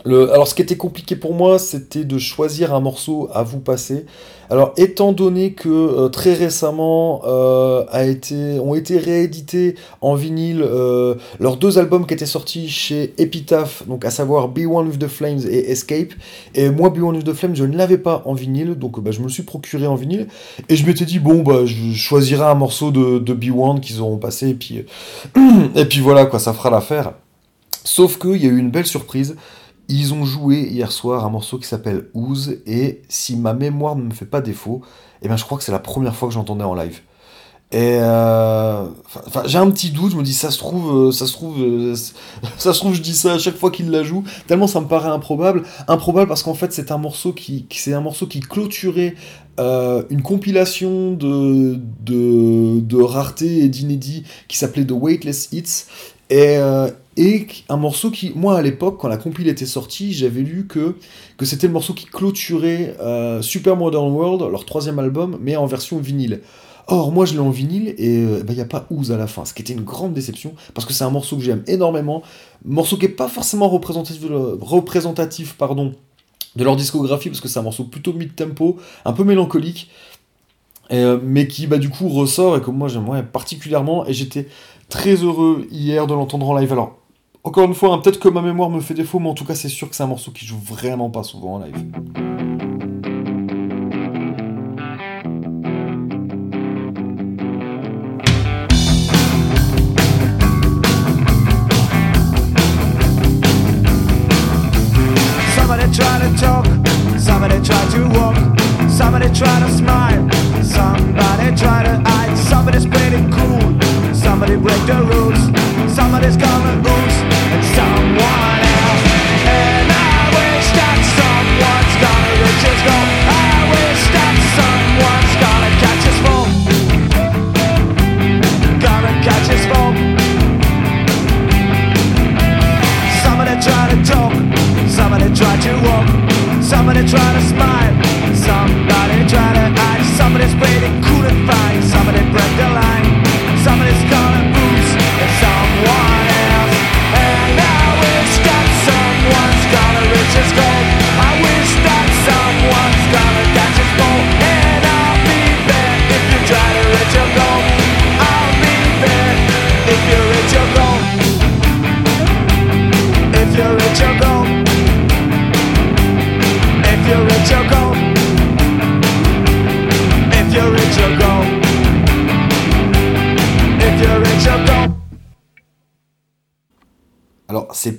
[0.06, 4.06] Alors, ce qui était compliqué pour moi, c'était de choisir un morceau à vous passer.
[4.50, 10.62] Alors, étant donné que euh, très récemment euh, a été, ont été réédités en vinyle
[10.62, 15.00] euh, leurs deux albums qui étaient sortis chez Epitaph, donc à savoir Be One with
[15.00, 16.14] the Flames et Escape,
[16.54, 19.12] et moi, Be One with the Flames, je ne l'avais pas en vinyle, donc bah,
[19.12, 20.28] je me le suis procuré en vinyle,
[20.68, 24.02] et je m'étais dit, bon, bah, je choisirai un morceau de, de Be One qu'ils
[24.02, 24.86] auront passé, et puis,
[25.76, 27.14] et puis voilà, quoi, ça fera l'affaire.
[27.86, 29.36] Sauf qu'il y a eu une belle surprise.
[29.96, 34.02] Ils ont joué hier soir un morceau qui s'appelle Ooze, et si ma mémoire ne
[34.02, 34.82] me fait pas défaut,
[35.22, 37.02] eh bien je crois que c'est la première fois que j'entendais en live.
[37.72, 38.88] Et euh,
[39.46, 41.96] j'ai un petit doute, je me dis ça se trouve, euh, ça se trouve, euh,
[42.58, 44.88] ça se trouve, je dis ça à chaque fois qu'il la joue, tellement ça me
[44.88, 49.14] paraît improbable, improbable parce qu'en fait c'est un morceau qui, c'est un morceau qui clôturait
[49.60, 55.86] une compilation de, de, de raretés et d'inédits qui s'appelait The Weightless Hits
[56.32, 56.58] et,
[57.16, 60.96] et un morceau qui, moi à l'époque, quand la compile était sortie, j'avais lu que,
[61.44, 66.00] c'était le morceau qui clôturait euh, Super Modern World, leur troisième album, mais en version
[66.00, 66.42] vinyle.
[66.88, 69.28] Or, moi je l'ai en vinyle et il euh, n'y a pas Ouz à la
[69.28, 72.24] fin, ce qui était une grande déception, parce que c'est un morceau que j'aime énormément,
[72.66, 74.24] morceau qui n'est pas forcément représentatif,
[74.60, 75.94] représentatif pardon,
[76.56, 79.90] de leur discographie, parce que c'est un morceau plutôt mid-tempo, un peu mélancolique,
[80.92, 84.48] euh, mais qui bah, du coup ressort et que moi j'aimerais particulièrement, et j'étais
[84.90, 86.72] très heureux hier de l'entendre en live.
[86.72, 87.00] Alors,
[87.44, 89.56] encore une fois, hein, peut-être que ma mémoire me fait défaut, mais en tout cas,
[89.56, 92.73] c'est sûr que c'est un morceau qui joue vraiment pas souvent en live.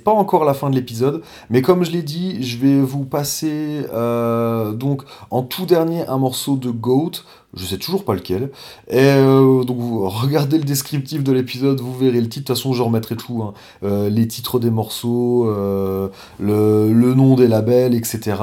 [0.05, 3.85] Pas encore la fin de l'épisode, mais comme je l'ai dit, je vais vous passer
[3.91, 5.01] euh, donc
[5.31, 7.23] en tout dernier un morceau de Goat
[7.55, 8.49] je sais toujours pas lequel.
[8.93, 12.35] Euh, regardez le descriptif de l'épisode, vous verrez le titre.
[12.35, 13.53] De toute façon, je remettrai tout, hein.
[13.83, 18.35] euh, les titres des morceaux, euh, le, le, nom des labels, etc.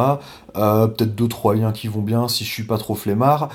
[0.54, 3.48] Peut-être deux trois liens qui vont bien si je suis pas trop flemmard.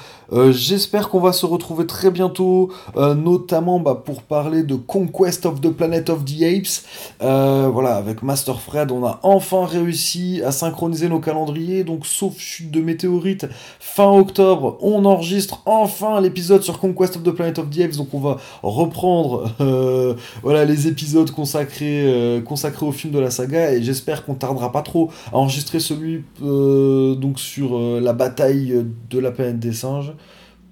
[0.49, 5.70] J'espère qu'on va se retrouver très bientôt, notamment bah, pour parler de Conquest of the
[5.70, 6.86] Planet of the Apes.
[7.20, 11.84] voilà, avec Master Fred, on a enfin réussi à synchroniser nos calendriers.
[11.84, 13.47] Donc, sauf chute de météorite,
[13.80, 18.14] fin octobre, on enregistre enfin l'épisode sur Conquest of the Planet of the Apes, donc
[18.14, 23.74] on va reprendre euh, voilà, les épisodes consacrés, euh, consacrés au film de la saga,
[23.74, 29.20] et j'espère qu'on tardera pas trop à enregistrer celui euh, donc sur la bataille de
[29.20, 30.14] la planète des singes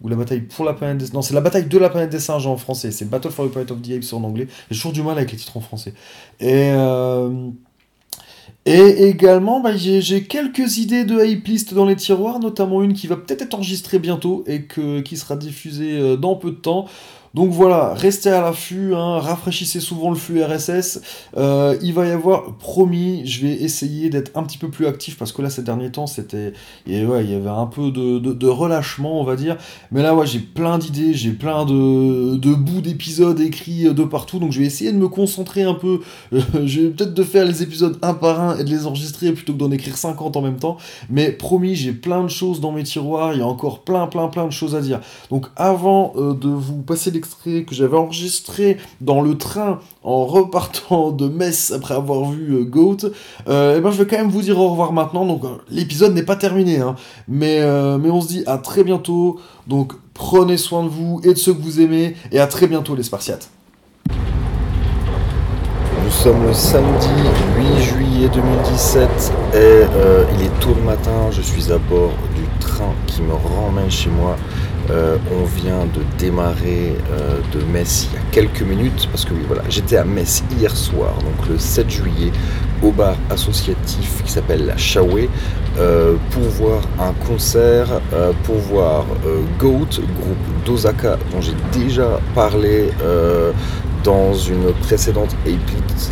[0.01, 1.13] ou la bataille pour la planète des...
[1.13, 2.91] Non, c'est la bataille de la planète des singes en français.
[2.91, 4.47] C'est Battle for the Planet of the Apes en anglais.
[4.69, 5.93] J'ai toujours du mal avec les titres en français.
[6.39, 6.71] Et...
[8.68, 13.05] Et également, bah, j'ai quelques idées de hype list dans les tiroirs, notamment une qui
[13.05, 14.66] va peut-être être enregistrée bientôt et
[15.03, 16.88] qui sera diffusée euh, dans peu de temps.
[17.36, 21.01] Donc voilà, restez à l'affût, hein, rafraîchissez souvent le flux RSS.
[21.36, 25.17] Euh, il va y avoir, promis, je vais essayer d'être un petit peu plus actif
[25.17, 26.53] parce que là, ces derniers temps, c'était.
[26.88, 29.57] Ouais, il y avait un peu de, relâchement, on va dire.
[29.91, 34.39] Mais là, j'ai plein d'idées, j'ai plein de, de bouts d'épisodes écrits de partout.
[34.39, 35.99] Donc je vais essayer de me concentrer un peu.
[36.31, 39.51] je vais peut-être de faire les épisodes un par un et de les enregistrer plutôt
[39.51, 40.77] que d'en écrire 50 en même temps.
[41.09, 43.33] Mais promis, j'ai plein de choses dans mes tiroirs.
[43.33, 45.01] Il y a encore plein, plein, plein de choses à dire.
[45.29, 47.11] Donc avant euh, de vous passer
[47.45, 52.97] que j'avais enregistré dans le train en repartant de Metz après avoir vu euh, Goat,
[53.47, 55.26] euh, eh ben je vais quand même vous dire au revoir maintenant.
[55.26, 56.95] Donc l'épisode n'est pas terminé, hein.
[57.28, 57.59] mais,
[57.99, 59.39] mais on se dit à très bientôt.
[59.67, 62.95] Donc prenez soin de vous et de ceux que vous aimez, et à très bientôt
[62.95, 63.49] les Spartiates.
[66.03, 67.07] Nous sommes le samedi
[67.78, 69.09] 8 juillet 2017
[69.53, 69.57] et
[70.36, 74.09] il est tôt le matin, je suis à bord du train qui me ramène chez
[74.09, 74.36] moi.
[74.91, 79.33] Euh, on vient de démarrer euh, de Metz il y a quelques minutes parce que
[79.33, 82.31] oui voilà j'étais à Metz hier soir donc le 7 juillet
[82.83, 85.27] au bar associatif qui s'appelle la Chawé
[85.79, 87.88] euh, pour voir un concert
[88.43, 89.05] pour voir
[89.57, 92.89] Goat groupe d'Osaka dont j'ai déjà parlé
[94.06, 95.36] dans une précédente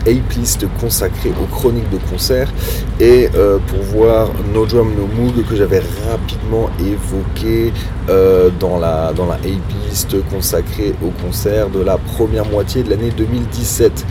[0.05, 2.51] A-list consacrée aux chroniques de concert
[2.99, 7.71] et euh, pour voir No Drum No Moog que j'avais rapidement évoqué
[8.09, 13.11] euh, dans la, dans la A-list consacrée au concert de la première moitié de l'année
[13.15, 14.05] 2017.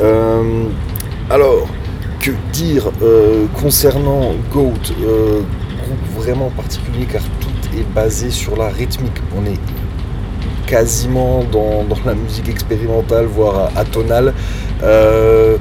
[0.00, 0.64] Euh,
[1.30, 1.68] alors,
[2.20, 2.90] que dire
[3.62, 9.16] concernant Goat, groupe vraiment particulier car tout est basé sur la rythmique.
[9.36, 9.58] On est
[10.70, 14.32] quasiment dans, la musique expérimentale, voire atonale.
[14.84, 15.56] Euh,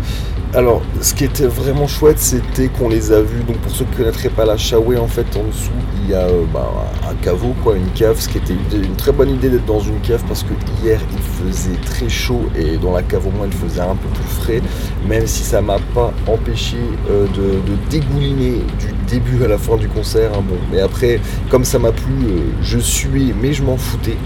[0.53, 3.43] alors, ce qui était vraiment chouette, c'était qu'on les a vus.
[3.43, 5.69] Donc, pour ceux qui ne connaîtraient pas la Shawé, en fait, en dessous,
[6.03, 6.71] il y a euh, bah,
[7.07, 8.19] un caveau, quoi, une cave.
[8.19, 10.53] Ce qui était une, très bonne idée d'être dans une cave parce que
[10.83, 14.09] hier, il faisait très chaud et dans la cave, au moins, il faisait un peu
[14.09, 14.61] plus frais.
[15.07, 16.77] Même si ça m'a pas empêché
[17.09, 20.31] euh, de, dégouliner du début à la fin du concert.
[20.33, 20.57] Hein, bon.
[20.71, 22.13] Mais après, comme ça m'a plu,
[22.61, 24.17] je suis, mais je m'en foutais.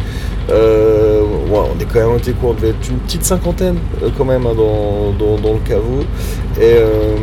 [0.49, 1.21] Euh,
[1.51, 4.45] on est quand même été quoi On devait être une petite cinquantaine euh, quand même
[4.45, 6.01] hein, dans, le caveau.
[6.57, 7.15] Et euh,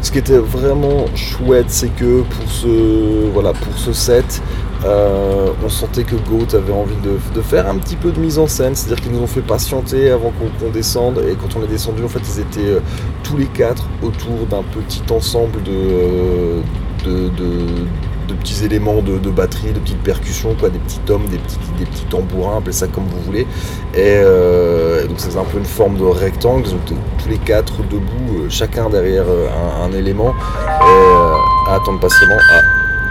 [0.00, 4.42] ce qui était vraiment chouette, c'est que pour ce, voilà, pour ce set,
[4.84, 8.74] on sentait que Goat avait envie de, faire un petit peu de mise en scène,
[8.76, 11.18] c'est-à-dire qu'ils nous ont fait patienter avant qu'on descende.
[11.28, 12.80] Et quand on est descendu, en fait, ils étaient
[13.24, 16.62] tous les quatre autour d'un petit ensemble de,
[17.08, 17.86] de
[18.28, 21.86] de petits éléments de, batterie, de petites percussions, quoi, des petits tomes, des petits, des
[21.86, 23.46] petits tambourins, appelez ça comme vous voulez.
[23.94, 28.44] Et, euh, donc c'est un peu une forme de rectangle, donc tous les quatre debout,
[28.44, 29.48] euh, chacun derrière euh,
[29.82, 30.34] un, élément,
[30.82, 32.36] et à attendre patiemment.
[32.52, 32.60] Ah,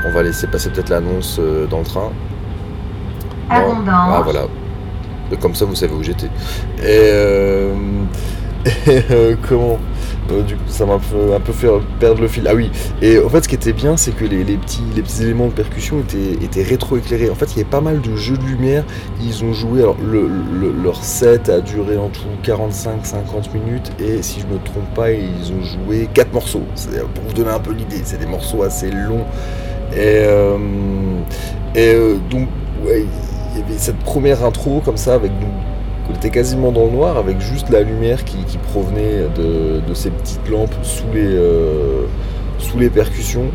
[0.08, 1.40] on va laisser passer peut-être l'annonce
[1.70, 2.12] dans le train.
[3.50, 4.46] Ah, voilà.
[5.42, 6.30] Comme ça, vous savez où j'étais.
[6.82, 7.72] Et,
[8.92, 9.80] et comment
[10.32, 11.68] euh, du coup, ça m'a un peu fait
[12.00, 12.48] perdre le fil.
[12.48, 12.72] Ah oui,
[13.02, 14.84] et en fait, ce qui était bien, c'est que les, petits,
[15.22, 17.30] éléments de percussion étaient, étaient rétro-éclairés.
[17.30, 18.84] En fait, il y avait pas mal de jeux de lumière.
[19.22, 19.98] Ils ont joué, alors
[20.84, 25.52] leur set a duré en tout 45-50 minutes, et si je me trompe pas, ils
[25.52, 26.64] ont joué 4 morceaux.
[27.14, 29.26] Pour vous donner un peu l'idée, c'est des morceaux assez longs.
[29.94, 30.58] Et, euh,
[31.78, 32.48] euh, donc,
[32.86, 35.32] il y avait cette première intro comme ça avec
[36.10, 38.38] on était quasiment dans le noir avec juste la lumière qui,
[38.72, 42.06] provenait de, ces petites lampes sous les, euh,
[42.60, 43.52] sous les percussions.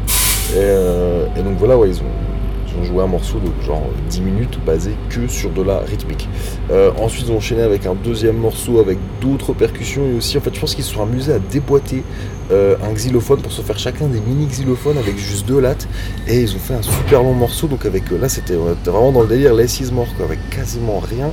[0.57, 5.29] Euh, et, donc voilà, ils, ont, joué un morceau de genre 10 minutes basé que
[5.29, 6.29] sur de la rythmique.
[6.71, 10.41] Euh, ensuite, ils ont enchaîné avec un deuxième morceau avec d'autres percussions et aussi, en
[10.41, 12.03] fait, je pense qu'ils se sont amusés à déboîter
[12.51, 15.89] un xylophone pour se faire chacun des mini xylophones avec juste deux lattes
[16.29, 19.29] et ils ont fait un super long morceau donc avec là c'était vraiment dans le
[19.29, 21.33] délire Less is More avec quasiment rien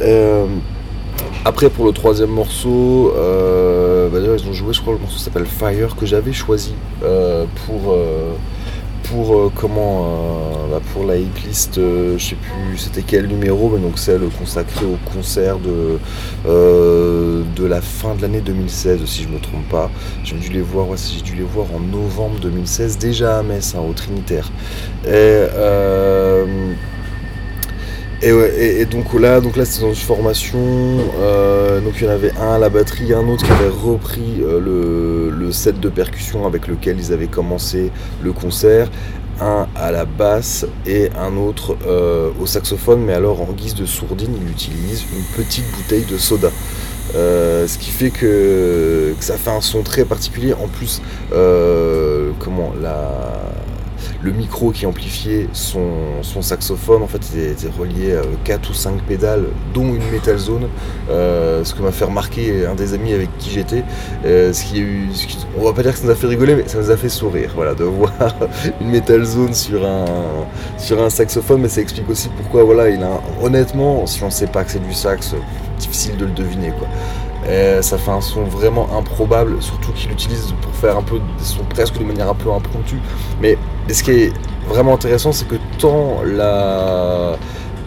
[0.00, 0.46] euh,
[1.44, 5.46] après pour le troisième morceau, euh, bah, ils ont joué je crois le morceau s'appelle
[5.46, 7.96] Fire que j'avais choisi euh, pour
[9.04, 10.08] pour comment
[10.70, 14.96] bah, pour la hitlist je sais plus c'était quel numéro mais donc celle consacrée au
[15.12, 15.98] concert de
[16.46, 19.90] de la fin de l'année 2016 si je me trompe pas.
[20.24, 23.82] J'ai dû les voir j'ai dû les voir en novembre 2016 déjà à Metz hein,
[23.86, 24.50] au Trinitaire.
[25.06, 25.44] Et
[28.22, 30.58] et, donc là, donc là c'était dans une formation.
[31.20, 34.42] Euh, donc il y en avait un à la batterie, un autre qui avait repris
[34.42, 37.92] euh, le, set de percussion avec lequel ils avaient commencé
[38.22, 38.90] le concert,
[39.40, 43.86] un à la basse et un autre euh, au saxophone, mais alors en guise de
[43.86, 46.50] sourdine, il utilise une petite bouteille de soda.
[47.12, 50.54] ce qui fait que, ça fait un son très particulier.
[50.54, 51.00] En plus,
[52.40, 53.53] comment la
[54.24, 59.44] le micro qui amplifiait son, saxophone, en fait, était, relié à 4 ou 5 pédales,
[59.74, 60.68] dont une Metal Zone,
[61.08, 63.84] ce que m'a fait remarquer un des amis avec qui j'étais.
[64.24, 65.08] ce qui, eu,
[65.58, 67.10] on va pas dire que ça nous a fait rigoler, mais ça nous a fait
[67.10, 68.12] sourire, voilà, de voir
[68.80, 70.06] une Metal Zone sur un,
[70.78, 74.46] sur un saxophone, mais ça explique aussi pourquoi, voilà, il a, honnêtement, si on sait
[74.46, 75.34] pas que c'est du sax,
[75.78, 76.72] difficile de le deviner.
[77.46, 81.44] Euh, ça fait un son vraiment improbable, surtout qu'il l'utilise pour faire un peu des
[81.44, 83.00] sons presque de manière un peu impromptue.
[83.40, 83.58] Mais,
[83.92, 84.32] ce qui est
[84.66, 87.36] vraiment intéressant, c'est que tant, la,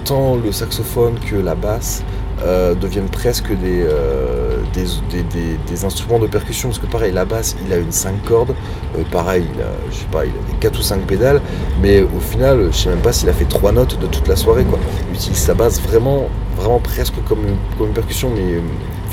[0.05, 2.03] tant le saxophone que la basse
[2.43, 6.69] euh, deviennent presque euh, des, des, instruments de percussion.
[6.69, 8.53] Parce que pareil, la basse, il a une 5 cordes.
[9.11, 11.41] pareil, il a, je sais pas, il a des 4 ou 5 pédales.
[11.81, 14.35] Mais au final, je sais même pas s'il a fait 3 notes de toute la
[14.35, 14.65] soirée.
[14.65, 14.77] Quoi.
[15.09, 17.43] Il utilise sa basse vraiment, vraiment presque comme,
[17.79, 18.29] comme une percussion.
[18.35, 18.61] Mais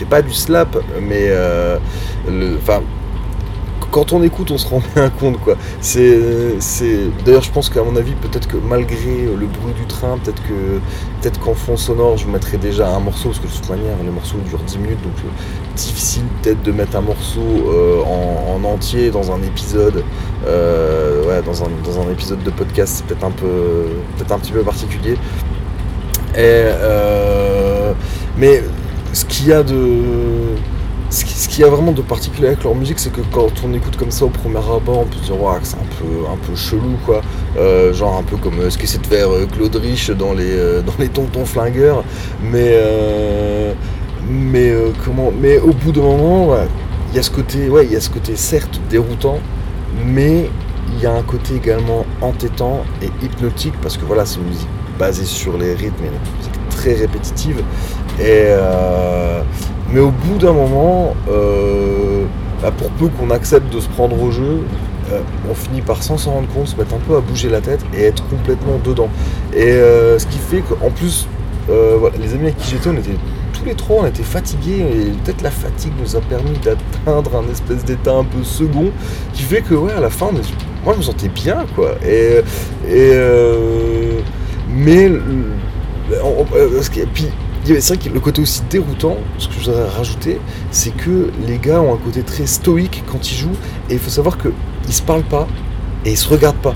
[0.05, 1.79] pas du slap, mais euh,
[2.57, 2.83] enfin
[3.91, 5.55] quand on écoute, on se rend bien compte, quoi.
[5.81, 6.19] C'est,
[7.25, 10.81] D'ailleurs, je pense qu'à mon avis, peut-être que malgré le bruit du train, peut-être que,
[11.21, 13.97] peut-être qu'en fond sonore, je vous mettrai déjà un morceau, parce que de toute manière,
[14.05, 18.65] les morceaux durent 10 minutes, donc euh, difficile peut-être de mettre un morceau euh, en,
[18.65, 20.03] entier dans un épisode,
[20.45, 23.87] ouais, dans un, dans un épisode de podcast, c'est peut-être un peu,
[24.17, 25.17] peut-être un petit peu particulier.
[26.37, 26.65] Et,
[28.37, 28.61] mais
[29.15, 29.25] ce
[31.49, 34.11] qu'il y a vraiment de particulier avec leur musique, c'est que quand on écoute comme
[34.11, 36.97] ça au premier abord, on peut se dire que c'est un peu, un peu chelou,
[37.07, 37.23] quoi.
[37.57, 40.83] Euh, genre un peu comme euh, ce qu'essaie de faire euh, Claude Rich dans les,
[40.83, 42.03] dans tontons flingueurs.
[42.43, 42.75] Mais,
[45.05, 46.57] comment Mais au bout d'un moment,
[47.11, 47.89] il y a ce côté, ouais,
[48.35, 49.39] certes déroutant,
[50.05, 50.51] mais
[50.93, 54.69] il y a un côté également entêtant et hypnotique parce que voilà, c'est une musique
[54.99, 56.54] basée sur les rythmes, et une musique
[56.93, 57.63] répétitive
[58.21, 59.43] et, euh,
[59.91, 62.25] mais au bout d'un moment, euh,
[62.63, 64.61] bah, pour peu qu'on accepte de se prendre au jeu,
[65.13, 65.21] euh,
[65.51, 67.81] on finit par sans s'en rendre compte, se mettre un peu à bouger la tête
[67.93, 69.09] et être complètement dedans.
[69.55, 71.27] Et ce qui fait qu'en plus,
[71.69, 73.17] les amis avec qui j'étais, on était
[73.53, 77.51] tous les trois, on était fatigués et peut-être la fatigue nous a permis d'atteindre un
[77.51, 78.91] espèce d'état un peu second
[79.33, 80.31] qui fait que ouais, à la fin,
[80.85, 81.95] moi je me sentais bien quoi.
[82.07, 82.43] Et
[84.77, 85.11] mais
[87.13, 87.29] puis
[87.65, 90.39] c'est vrai que le côté aussi déroutant, ce que je voudrais rajouter,
[90.71, 93.57] c'est que les gars ont un côté très stoïque quand ils jouent,
[93.89, 95.47] et il faut savoir qu'ils se parlent pas
[96.05, 96.75] et ils se regardent pas.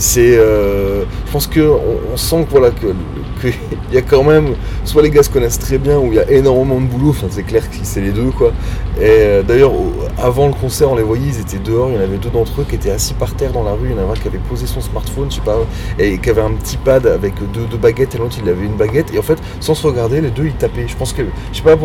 [0.00, 3.52] C'est, euh, je pense que on, sent que voilà qu'il
[3.92, 4.54] y a quand même,
[4.86, 7.26] soit les gars se connaissent très bien, ou il y a énormément de boulot, enfin
[7.28, 8.52] c'est clair que c'est les deux quoi.
[8.98, 9.72] Et euh, d'ailleurs,
[10.16, 12.62] avant le concert, on les voyait, ils étaient dehors, il y en avait deux d'entre
[12.62, 14.28] eux qui étaient assis par terre dans la rue, il y en avait un qui
[14.28, 15.58] avait posé son smartphone, je sais pas,
[15.98, 19.12] et qui avait un petit pad avec deux, baguettes, et l'autre il avait une baguette,
[19.12, 20.88] et en fait, sans se regarder, les deux ils tapaient.
[20.88, 21.22] Je pense que,
[21.52, 21.76] je sais pas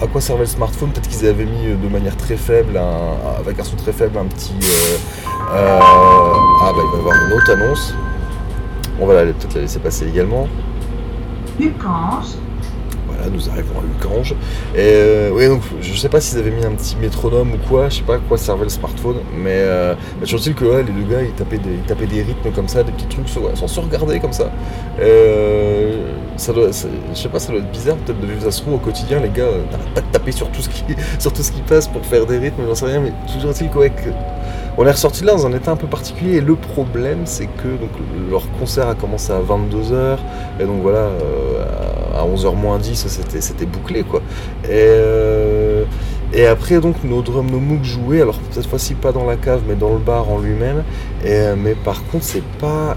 [0.00, 2.80] à quoi servait le smartphone, peut-être qu'ils avaient mis de manière très faible,
[3.36, 4.54] avec un son très faible, un petit.
[4.62, 4.96] Euh,
[5.50, 7.94] euh, ah bah il va y avoir une autre annonce.
[9.00, 10.48] On va peut-être la laisser passer également.
[13.06, 14.32] Voilà, nous arrivons à Lucange.
[14.74, 17.88] Et euh, oui, donc je sais pas s'ils avaient mis un petit métronome ou quoi,
[17.88, 21.22] je sais pas à quoi servait le smartphone, mais euh, toujours-il que les deux gars
[21.22, 24.20] ils tapaient, des, ils tapaient des rythmes comme ça, des petits trucs sans se regarder
[24.20, 24.50] comme ça.
[25.00, 28.62] Euh, ça doit, je sais pas, ça doit être bizarre peut-être de vivre ça se
[28.62, 30.84] trouve au quotidien, les gars euh, n'arrêtent pas de taper sur tout ce qui,
[31.18, 33.70] sur tout ce qui passe pour faire des rythmes, j'en sais rien, mais toujours est-il
[33.70, 33.78] que
[34.78, 37.68] on est ressorti là dans un état un peu particulier et le problème c'est que
[38.30, 40.18] leur concert a commencé à 22h
[40.60, 41.64] et donc voilà euh,
[42.14, 43.08] à 11h moins 10
[43.40, 44.22] c'était, bouclé quoi.
[44.64, 45.84] Et, euh,
[46.32, 49.62] et après donc nos drums, nos mooks jouaient, alors cette fois-ci pas dans la cave
[49.66, 50.84] mais dans le bar en lui-même.
[51.24, 52.96] Et, mais par contre c'est pas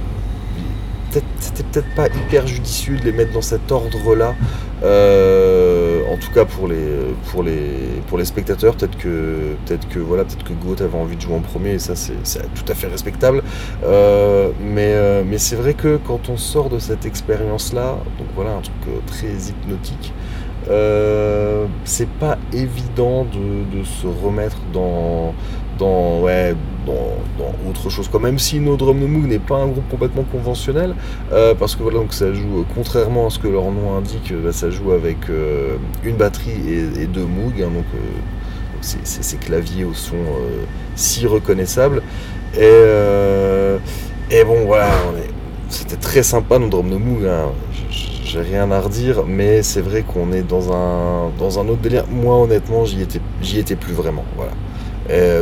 [1.40, 4.36] c'était peut-être pas hyper judicieux de les mettre dans cet ordre-là.
[4.84, 6.88] Euh, en tout cas pour les,
[7.32, 11.22] pour les, pour les spectateurs, peut-être que, peut-être que, voilà, peut-être que avait envie de
[11.22, 13.44] jouer en premier et ça c'est tout à fait respectable.
[13.84, 18.52] Euh, mais euh, mais c'est vrai que quand on sort de cette expérience-là, donc voilà
[18.52, 20.14] un truc très hypnotique,
[21.84, 25.34] c'est pas évident de, de, se remettre dans,
[25.78, 26.56] dans, ouais,
[26.86, 28.10] dans, autre chose.
[28.12, 30.96] Quand même si No Drum No Moog n'est pas un groupe complètement conventionnel,
[31.32, 34.32] euh, parce que voilà, donc ça joue, euh, contrairement à ce que leur nom indique,
[34.32, 35.18] euh, bah, ça joue avec
[36.04, 37.86] une batterie et, deux Moog, hein, donc
[38.82, 40.16] c'est ces claviers au son
[40.96, 42.02] si reconnaissables.
[42.58, 42.82] Et,
[44.32, 44.90] et bon, voilà,
[45.70, 47.26] c'était très sympa No Drum No Moog.
[47.26, 47.52] Hein.
[48.24, 52.06] J'ai rien à redire, mais c'est vrai qu'on est dans un, dans un autre délire.
[52.10, 54.24] Moi, honnêtement, j'y étais, j'y étais plus vraiment.
[54.38, 54.54] Voilà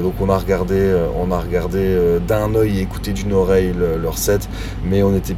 [0.01, 3.74] donc on a regardé, euh, on a regardé euh, d'un œil et écouté d'une oreille
[4.01, 4.47] leur set,
[4.84, 5.36] mais on était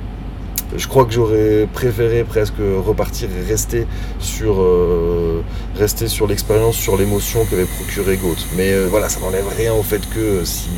[0.78, 3.86] je crois que j'aurais préféré presque repartir et rester
[4.20, 5.42] sur, euh,
[5.78, 8.38] rester sur l'expérience, sur l'émotion qu'avait procuré Goat.
[8.56, 10.70] Mais voilà, ça n'enlève rien au fait que si,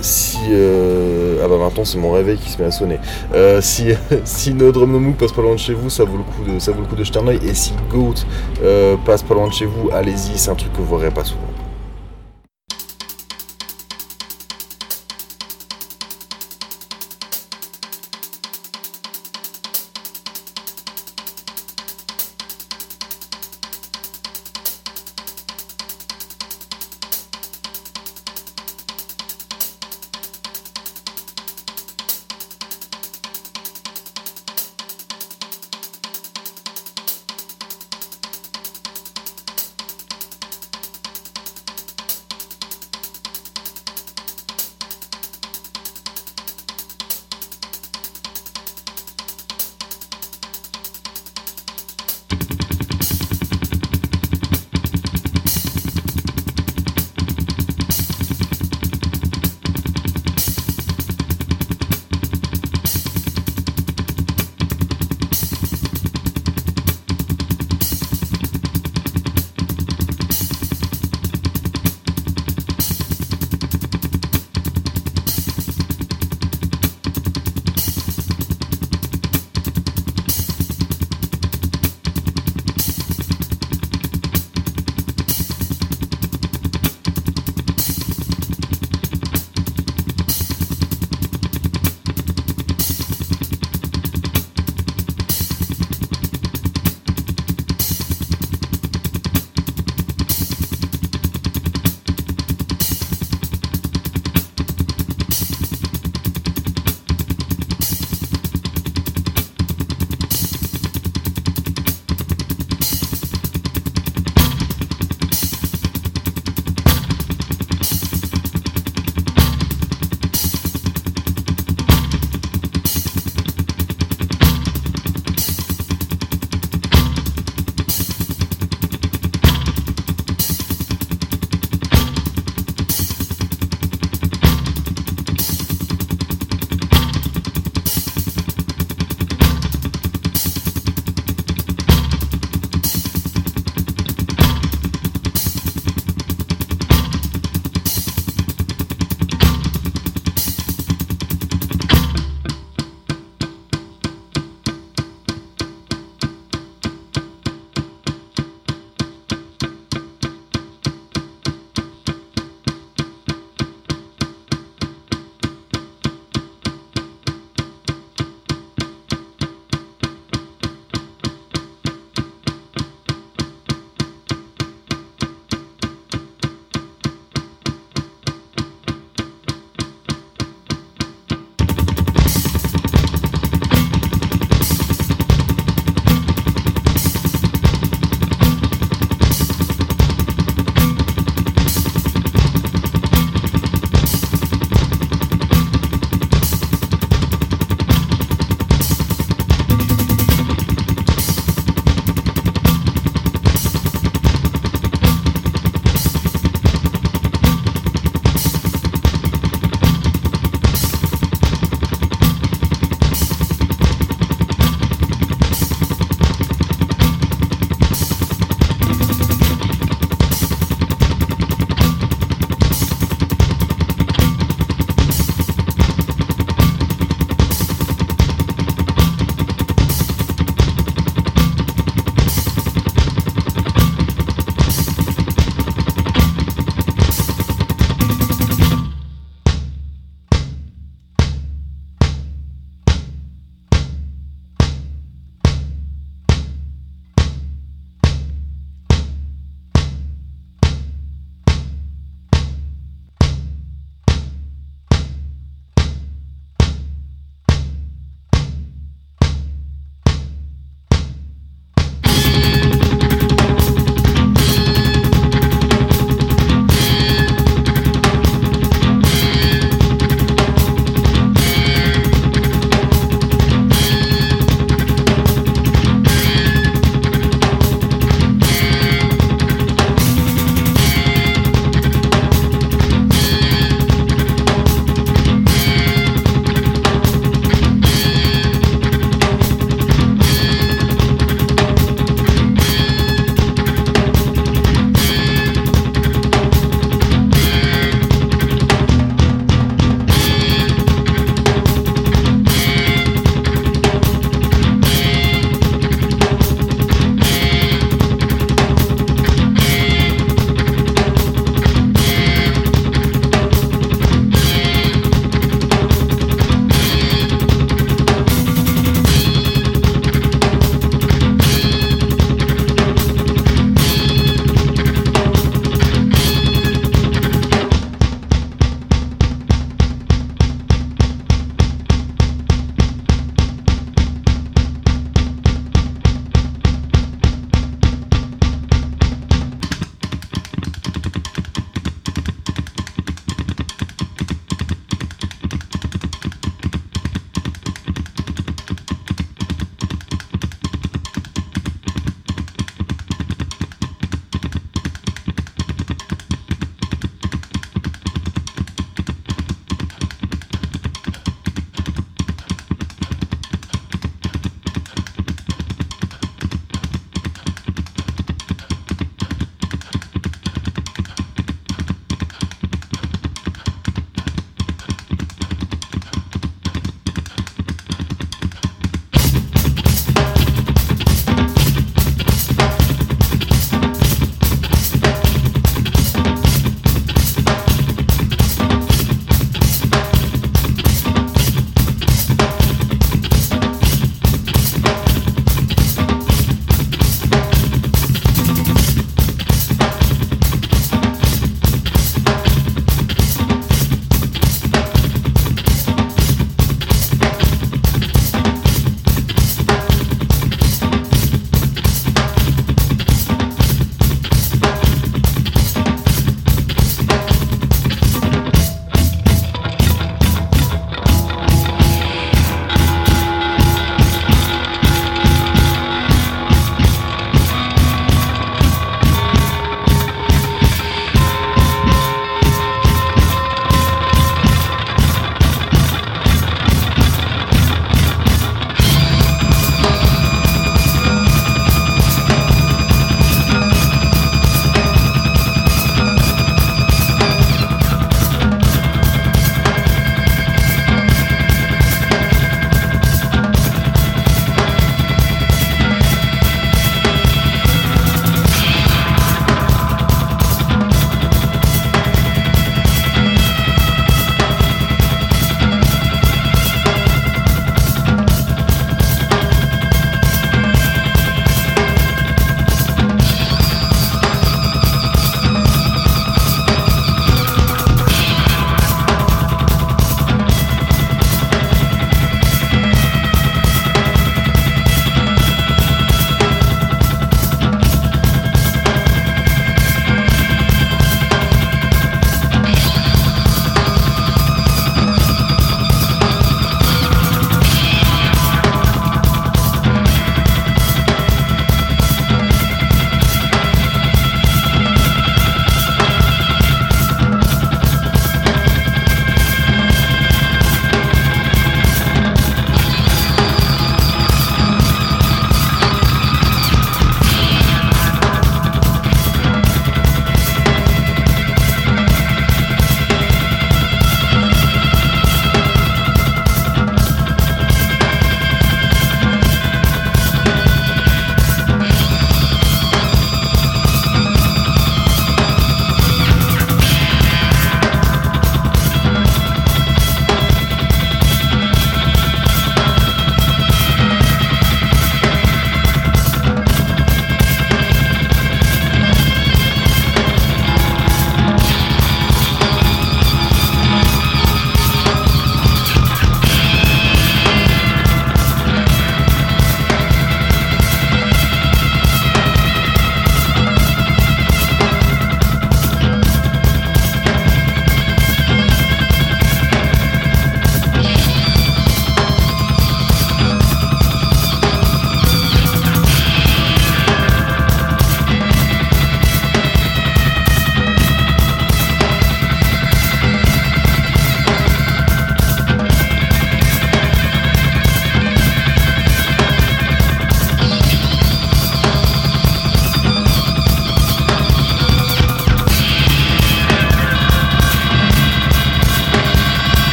[0.00, 0.38] si
[1.42, 2.98] Ah bah maintenant c'est mon réveil qui se met à sonner.
[3.34, 3.94] Euh, si,
[4.24, 6.44] si No Drum No Move passe pas loin de chez vous, ça vaut le coup
[6.50, 7.40] de, ça vaut le coup de jeter un oeil.
[7.44, 8.14] Et si Goat
[8.62, 11.24] euh, passe pas loin de chez vous, allez-y, c'est un truc que vous verrez pas
[11.24, 11.40] souvent.